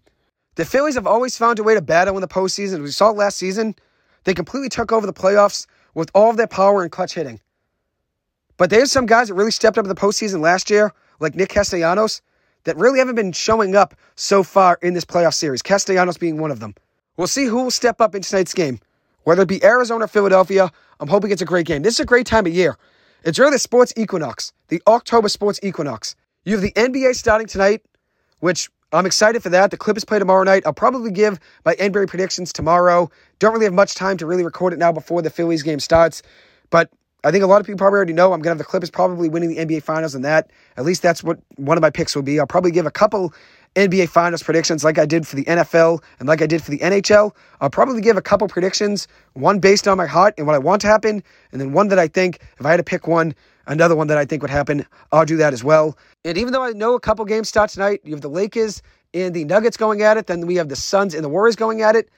The 0.56 0.64
Phillies 0.64 0.96
have 0.96 1.06
always 1.06 1.38
found 1.38 1.60
a 1.60 1.64
way 1.64 1.74
to 1.74 1.82
battle 1.82 2.16
in 2.16 2.22
the 2.22 2.28
postseason. 2.28 2.82
We 2.82 2.92
saw 2.92 3.10
it 3.10 3.18
last 3.18 3.38
season. 3.38 3.76
They 4.24 4.34
completely 4.34 4.70
took 4.70 4.94
over 4.94 5.06
the 5.06 5.14
playoffs 5.14 5.68
with 5.94 6.10
all 6.16 6.30
of 6.30 6.38
their 6.38 6.48
power 6.48 6.84
and 6.84 6.92
clutch 6.92 7.16
hitting. 7.16 7.42
But 8.56 8.70
there's 8.70 8.94
some 8.94 9.08
guys 9.08 9.28
that 9.28 9.34
really 9.34 9.52
stepped 9.52 9.78
up 9.78 9.84
in 9.84 9.90
the 9.90 9.96
postseason 9.96 10.40
last 10.40 10.70
year, 10.70 10.94
like 11.20 11.36
Nick 11.36 11.50
Castellanos, 11.50 12.22
that 12.64 12.78
really 12.78 13.00
haven't 13.00 13.16
been 13.16 13.34
showing 13.34 13.76
up 13.76 13.94
so 14.16 14.42
far 14.42 14.80
in 14.82 14.94
this 14.94 15.04
playoff 15.04 15.34
series. 15.34 15.62
Castellanos 15.62 16.18
being 16.18 16.38
one 16.38 16.50
of 16.52 16.62
them. 16.62 16.76
We'll 17.18 17.28
see 17.28 17.46
who 17.46 17.64
will 17.64 17.72
step 17.72 18.02
up 18.02 18.16
in 18.16 18.22
tonight's 18.22 18.54
game. 18.54 18.80
Whether 19.24 19.44
it 19.44 19.48
be 19.48 19.64
Arizona 19.64 20.06
or 20.06 20.08
Philadelphia, 20.08 20.72
I'm 21.00 21.08
hoping 21.08 21.32
it's 21.32 21.42
a 21.42 21.46
great 21.46 21.66
game. 21.66 21.84
This 21.84 21.96
is 21.96 22.00
a 22.00 22.06
great 22.06 22.26
time 22.26 22.46
of 22.46 22.54
year. 22.54 22.78
It's 23.24 23.40
really 23.40 23.52
the 23.52 23.60
sports 23.60 23.94
equinox, 23.96 24.52
the 24.68 24.82
October 24.88 25.30
sports 25.30 25.60
equinox. 25.64 26.16
You 26.44 26.54
have 26.54 26.62
the 26.62 26.74
NBA 26.74 27.16
starting 27.16 27.48
tonight, 27.48 27.84
which 28.40 28.70
I'm 28.92 29.06
excited 29.06 29.42
for 29.42 29.50
that. 29.50 29.72
The 29.72 29.78
Clippers 29.78 30.04
play 30.04 30.20
tomorrow 30.20 30.44
night. 30.44 30.64
I'll 30.66 30.74
probably 30.74 31.12
give 31.12 31.40
my 31.66 31.74
NBA 31.76 32.10
predictions 32.10 32.52
tomorrow. 32.52 33.10
Don't 33.40 33.54
really 33.54 33.66
have 33.66 33.74
much 33.74 33.96
time 33.96 34.18
to 34.18 34.26
really 34.26 34.44
record 34.44 34.74
it 34.74 34.80
now 34.80 34.92
before 34.92 35.22
the 35.22 35.30
Phillies 35.30 35.64
game 35.64 35.80
starts. 35.80 36.22
But 36.70 36.90
I 37.24 37.32
think 37.32 37.44
a 37.44 37.48
lot 37.48 37.62
of 37.62 37.66
people 37.66 37.78
probably 37.78 37.98
already 37.98 38.14
know 38.14 38.34
I'm 38.34 38.42
going 38.42 38.44
to 38.44 38.50
have 38.50 38.58
the 38.58 38.66
Clippers 38.66 38.92
probably 38.92 39.30
winning 39.30 39.50
the 39.50 39.58
NBA 39.58 39.84
Finals 39.84 40.14
and 40.14 40.26
that. 40.26 40.52
At 40.76 40.84
least 40.84 41.02
that's 41.02 41.24
what 41.24 41.40
one 41.56 41.78
of 41.78 41.82
my 41.82 41.90
picks 41.90 42.16
will 42.16 42.24
be. 42.24 42.40
I'll 42.40 42.46
probably 42.46 42.72
give 42.72 42.86
a 42.86 42.92
couple 42.92 43.34
NBA 43.76 44.10
Finals 44.10 44.44
predictions 44.44 44.84
like 44.84 44.98
I 44.98 45.06
did 45.06 45.28
for 45.28 45.36
the 45.36 45.46
NFL 45.46 46.04
and 46.20 46.28
like 46.28 46.42
I 46.42 46.48
did 46.48 46.64
for 46.64 46.72
the 46.72 46.80
NHL. 46.80 47.36
I'll 47.62 47.70
probably 47.70 48.02
give 48.02 48.18
a 48.18 48.22
couple 48.22 48.48
predictions, 48.48 49.08
one 49.34 49.60
based 49.60 49.88
on 49.88 49.98
my 49.98 50.06
heart 50.06 50.34
and 50.38 50.46
what 50.46 50.56
I 50.56 50.60
want 50.60 50.82
to 50.82 50.88
happen, 50.88 51.24
and 51.52 51.60
then 51.60 51.74
one 51.74 51.88
that 51.88 52.00
I 52.00 52.08
think, 52.08 52.40
if 52.60 52.66
I 52.66 52.72
had 52.72 52.78
to 52.78 52.84
pick 52.84 53.08
one, 53.08 53.34
another 53.68 53.96
one 53.96 54.08
that 54.08 54.18
I 54.18 54.26
think 54.26 54.42
would 54.42 54.52
happen, 54.52 54.86
I'll 55.12 55.26
do 55.26 55.38
that 55.38 55.54
as 55.54 55.64
well. 55.64 55.98
And 56.24 56.38
even 56.38 56.54
though 56.54 56.64
I 56.64 56.72
know 56.72 56.94
a 56.94 57.00
couple 57.00 57.26
games 57.26 57.50
start 57.50 57.70
tonight, 57.70 58.02
you 58.04 58.12
have 58.12 58.22
the 58.22 58.30
Lakers 58.30 58.82
and 59.14 59.34
the 59.34 59.46
Nuggets 59.46 59.78
going 59.78 60.02
at 60.02 60.18
it, 60.18 60.28
then 60.28 60.46
we 60.46 60.56
have 60.56 60.70
the 60.70 60.76
Suns 60.76 61.14
and 61.14 61.24
the 61.24 61.30
Warriors 61.30 61.56
going 61.56 61.82
at 61.82 61.96
it. 61.96 62.10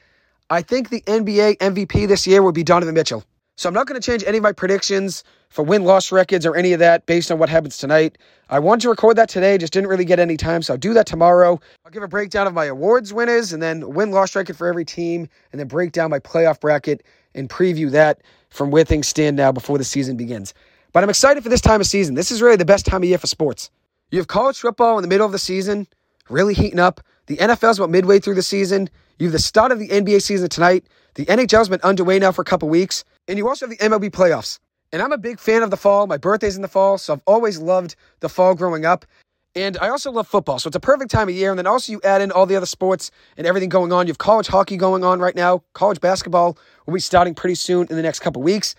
I 0.50 0.62
think 0.62 0.90
the 0.90 1.02
NBA 1.02 1.58
MVP 1.58 2.08
this 2.08 2.28
year 2.28 2.42
will 2.42 2.52
be 2.52 2.64
Donovan 2.64 2.94
Mitchell. 2.94 3.24
So 3.58 3.70
I'm 3.70 3.74
not 3.74 3.88
going 3.88 4.00
to 4.00 4.06
change 4.06 4.24
any 4.28 4.38
of 4.38 4.44
my 4.44 4.52
predictions 4.52 5.24
for 5.56 5.64
win 5.64 5.86
loss 5.86 6.12
records 6.12 6.46
or 6.46 6.54
any 6.58 6.74
of 6.74 6.80
that 6.80 7.06
based 7.06 7.32
on 7.32 7.40
what 7.40 7.48
happens 7.48 7.78
tonight. 7.78 8.18
I 8.50 8.60
wanted 8.60 8.82
to 8.82 8.90
record 8.90 9.16
that 9.16 9.30
today, 9.30 9.58
just 9.58 9.72
didn't 9.72 9.90
really 9.90 10.04
get 10.04 10.20
any 10.20 10.36
time, 10.36 10.62
so 10.62 10.74
I'll 10.74 10.78
do 10.78 10.94
that 10.94 11.06
tomorrow. 11.06 11.62
I'll 11.86 11.92
give 11.92 12.04
a 12.04 12.10
breakdown 12.10 12.46
of 12.46 12.54
my 12.54 12.66
awards 12.66 13.14
winners 13.14 13.54
and 13.54 13.64
then 13.64 13.94
win 13.94 14.12
loss 14.12 14.36
record 14.36 14.58
for 14.58 14.68
every 14.68 14.84
team, 14.84 15.30
and 15.54 15.60
then 15.60 15.70
break 15.70 15.94
down 15.94 16.10
my 16.10 16.20
playoff 16.20 16.60
bracket 16.60 17.04
and 17.36 17.50
preview 17.50 17.90
that 17.92 18.22
from 18.50 18.70
where 18.70 18.84
things 18.84 19.08
stand 19.08 19.38
now 19.38 19.54
before 19.54 19.78
the 19.78 19.86
season 19.86 20.18
begins. 20.18 20.54
But 20.92 21.04
I'm 21.04 21.10
excited 21.10 21.42
for 21.42 21.48
this 21.48 21.62
time 21.62 21.80
of 21.80 21.88
season. 21.88 22.16
This 22.16 22.32
is 22.32 22.42
really 22.42 22.58
the 22.58 22.66
best 22.66 22.86
time 22.86 23.02
of 23.02 23.08
year 23.08 23.18
for 23.18 23.28
sports. 23.28 23.72
You 24.12 24.20
have 24.20 24.28
college 24.28 24.60
football 24.60 24.98
in 24.98 25.04
the 25.04 25.08
middle 25.08 25.26
of 25.26 25.32
the 25.32 25.40
season, 25.40 25.88
really 26.30 26.54
heating 26.54 26.80
up. 26.80 27.00
The 27.28 27.38
NFL's 27.38 27.80
about 27.80 27.92
midway 27.92 28.20
through 28.20 28.36
the 28.36 28.44
season. 28.44 28.90
You 29.20 29.28
have 29.28 29.34
the 29.34 29.40
start 29.40 29.72
of 29.72 29.80
the 29.80 29.88
NBA 29.88 30.22
season 30.22 30.50
tonight. 30.50 30.86
The 31.14 31.26
NHL's 31.28 31.70
been 31.70 31.80
underway 31.82 32.20
now 32.20 32.34
for 32.34 32.42
a 32.42 32.46
couple 32.46 32.68
weeks. 32.68 33.06
And 33.30 33.38
you 33.38 33.48
also 33.48 33.68
have 33.68 33.78
the 33.78 33.84
MLB 33.84 34.12
playoffs. 34.12 34.60
And 34.96 35.02
I'm 35.02 35.12
a 35.12 35.18
big 35.18 35.42
fan 35.42 35.62
of 35.62 35.72
the 35.72 35.76
fall. 35.76 36.08
My 36.08 36.16
birthday's 36.16 36.56
in 36.56 36.62
the 36.62 36.70
fall, 36.70 36.98
so 36.98 37.12
I've 37.12 37.22
always 37.28 37.60
loved 37.60 37.98
the 38.22 38.30
fall 38.30 38.56
growing 38.56 38.86
up. 38.86 39.06
And 39.54 39.78
I 39.82 39.90
also 39.90 40.10
love 40.10 40.26
football, 40.26 40.58
so 40.58 40.70
it's 40.70 40.76
a 40.78 40.80
perfect 40.80 41.12
time 41.12 41.28
of 41.28 41.36
year. 41.36 41.50
And 41.50 41.60
then 41.60 41.68
also 41.68 41.92
you 41.92 42.00
add 42.06 42.22
in 42.22 42.32
all 42.32 42.46
the 42.46 42.56
other 42.56 42.66
sports 42.66 43.12
and 43.36 43.46
everything 43.46 43.68
going 43.68 43.92
on. 43.92 44.08
You 44.08 44.12
have 44.12 44.20
college 44.20 44.48
hockey 44.48 44.78
going 44.78 45.04
on 45.04 45.20
right 45.20 45.36
now. 45.36 45.64
College 45.74 46.00
basketball 46.00 46.58
will 46.86 46.94
be 46.94 47.02
starting 47.02 47.36
pretty 47.36 47.56
soon 47.56 47.88
in 47.90 47.98
the 47.98 48.02
next 48.02 48.22
couple 48.22 48.42
weeks. 48.42 48.74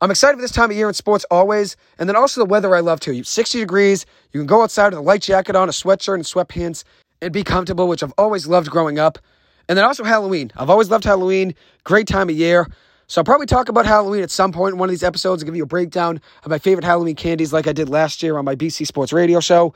I'm 0.00 0.10
excited 0.10 0.34
for 0.38 0.42
this 0.42 0.50
time 0.50 0.72
of 0.72 0.76
year 0.76 0.88
in 0.88 0.94
sports 0.94 1.24
always. 1.30 1.76
And 2.00 2.08
then 2.08 2.16
also 2.16 2.40
the 2.40 2.46
weather 2.46 2.74
I 2.74 2.80
love 2.80 2.98
too. 2.98 3.12
You 3.12 3.22
60 3.22 3.60
degrees. 3.60 4.06
You 4.32 4.40
can 4.40 4.48
go 4.48 4.64
outside 4.64 4.88
with 4.88 4.98
a 4.98 5.02
light 5.02 5.22
jacket 5.22 5.54
on, 5.54 5.68
a 5.68 5.72
sweatshirt, 5.72 6.14
and 6.16 6.24
sweatpants 6.24 6.82
and 7.22 7.32
be 7.32 7.44
comfortable, 7.44 7.86
which 7.86 8.02
I've 8.02 8.14
always 8.18 8.48
loved 8.48 8.70
growing 8.70 8.98
up. 8.98 9.20
And 9.68 9.78
then 9.78 9.84
also 9.84 10.02
Halloween. 10.02 10.50
I've 10.56 10.68
always 10.68 10.90
loved 10.90 11.04
Halloween. 11.04 11.54
Great 11.84 12.08
time 12.08 12.28
of 12.28 12.34
year. 12.34 12.66
So 13.10 13.20
I'll 13.20 13.24
probably 13.24 13.46
talk 13.46 13.68
about 13.68 13.86
Halloween 13.86 14.22
at 14.22 14.30
some 14.30 14.52
point 14.52 14.74
in 14.74 14.78
one 14.78 14.88
of 14.88 14.92
these 14.92 15.02
episodes 15.02 15.42
and 15.42 15.48
give 15.48 15.56
you 15.56 15.64
a 15.64 15.66
breakdown 15.66 16.20
of 16.44 16.50
my 16.50 16.60
favorite 16.60 16.84
Halloween 16.84 17.16
candies 17.16 17.52
like 17.52 17.66
I 17.66 17.72
did 17.72 17.88
last 17.88 18.22
year 18.22 18.38
on 18.38 18.44
my 18.44 18.54
BC 18.54 18.86
Sports 18.86 19.12
Radio 19.12 19.40
show. 19.40 19.74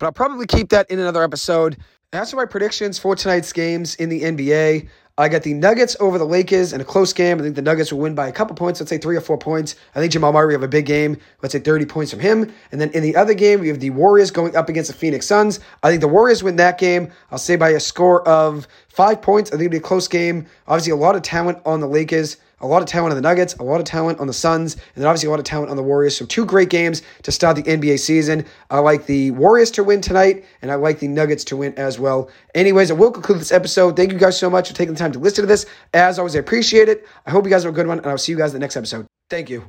But 0.00 0.06
I'll 0.06 0.12
probably 0.12 0.48
keep 0.48 0.70
that 0.70 0.90
in 0.90 0.98
another 0.98 1.22
episode. 1.22 1.76
As 2.12 2.32
for 2.32 2.38
my 2.38 2.44
predictions 2.44 2.98
for 2.98 3.14
tonight's 3.14 3.52
games 3.52 3.94
in 3.94 4.08
the 4.08 4.22
NBA, 4.22 4.88
I 5.16 5.28
got 5.28 5.44
the 5.44 5.54
Nuggets 5.54 5.96
over 6.00 6.18
the 6.18 6.24
Lakers 6.24 6.72
in 6.72 6.80
a 6.80 6.84
close 6.84 7.12
game. 7.12 7.38
I 7.38 7.42
think 7.42 7.54
the 7.54 7.62
Nuggets 7.62 7.92
will 7.92 8.00
win 8.00 8.16
by 8.16 8.26
a 8.26 8.32
couple 8.32 8.56
points, 8.56 8.80
let's 8.80 8.90
say 8.90 8.98
three 8.98 9.16
or 9.16 9.20
four 9.20 9.38
points. 9.38 9.76
I 9.94 10.00
think 10.00 10.10
Jamal 10.10 10.32
Murray 10.32 10.46
will 10.46 10.60
have 10.60 10.62
a 10.64 10.68
big 10.68 10.86
game, 10.86 11.18
let's 11.42 11.52
say 11.52 11.60
30 11.60 11.86
points 11.86 12.10
from 12.10 12.18
him. 12.18 12.52
And 12.72 12.80
then 12.80 12.90
in 12.90 13.04
the 13.04 13.14
other 13.14 13.32
game, 13.32 13.60
we 13.60 13.68
have 13.68 13.78
the 13.78 13.90
Warriors 13.90 14.32
going 14.32 14.56
up 14.56 14.68
against 14.68 14.90
the 14.90 14.96
Phoenix 14.96 15.24
Suns. 15.24 15.60
I 15.84 15.90
think 15.90 16.00
the 16.00 16.08
Warriors 16.08 16.42
win 16.42 16.56
that 16.56 16.78
game. 16.78 17.12
I'll 17.30 17.38
say 17.38 17.54
by 17.54 17.70
a 17.70 17.80
score 17.80 18.26
of 18.26 18.66
five 18.88 19.22
points. 19.22 19.50
I 19.50 19.52
think 19.52 19.66
it'll 19.66 19.70
be 19.70 19.76
a 19.76 19.80
close 19.80 20.08
game. 20.08 20.46
Obviously, 20.66 20.90
a 20.90 20.96
lot 20.96 21.14
of 21.14 21.22
talent 21.22 21.60
on 21.64 21.78
the 21.78 21.86
Lakers 21.86 22.38
a 22.60 22.66
lot 22.66 22.82
of 22.82 22.88
talent 22.88 23.12
on 23.12 23.16
the 23.16 23.26
Nuggets, 23.26 23.54
a 23.54 23.62
lot 23.62 23.80
of 23.80 23.86
talent 23.86 24.18
on 24.18 24.26
the 24.26 24.32
Suns, 24.32 24.74
and 24.74 24.82
then 24.96 25.06
obviously 25.06 25.26
a 25.26 25.30
lot 25.30 25.38
of 25.38 25.44
talent 25.44 25.70
on 25.70 25.76
the 25.76 25.82
Warriors. 25.82 26.16
So 26.16 26.24
two 26.24 26.46
great 26.46 26.70
games 26.70 27.02
to 27.22 27.32
start 27.32 27.56
the 27.56 27.62
NBA 27.62 27.98
season. 27.98 28.44
I 28.70 28.78
like 28.78 29.06
the 29.06 29.30
Warriors 29.32 29.70
to 29.72 29.84
win 29.84 30.00
tonight, 30.00 30.44
and 30.62 30.70
I 30.70 30.76
like 30.76 30.98
the 30.98 31.08
Nuggets 31.08 31.44
to 31.44 31.56
win 31.56 31.74
as 31.76 31.98
well. 31.98 32.30
Anyways, 32.54 32.90
I 32.90 32.94
will 32.94 33.10
conclude 33.10 33.40
this 33.40 33.52
episode. 33.52 33.96
Thank 33.96 34.12
you 34.12 34.18
guys 34.18 34.38
so 34.38 34.48
much 34.48 34.68
for 34.68 34.74
taking 34.74 34.94
the 34.94 34.98
time 34.98 35.12
to 35.12 35.18
listen 35.18 35.42
to 35.42 35.48
this. 35.48 35.66
As 35.92 36.18
always, 36.18 36.36
I 36.36 36.38
appreciate 36.38 36.88
it. 36.88 37.06
I 37.26 37.30
hope 37.30 37.44
you 37.44 37.50
guys 37.50 37.64
have 37.64 37.72
a 37.72 37.76
good 37.76 37.86
one, 37.86 37.98
and 37.98 38.06
I'll 38.06 38.18
see 38.18 38.32
you 38.32 38.38
guys 38.38 38.50
in 38.50 38.60
the 38.60 38.64
next 38.64 38.76
episode. 38.76 39.06
Thank 39.28 39.50
you. 39.50 39.64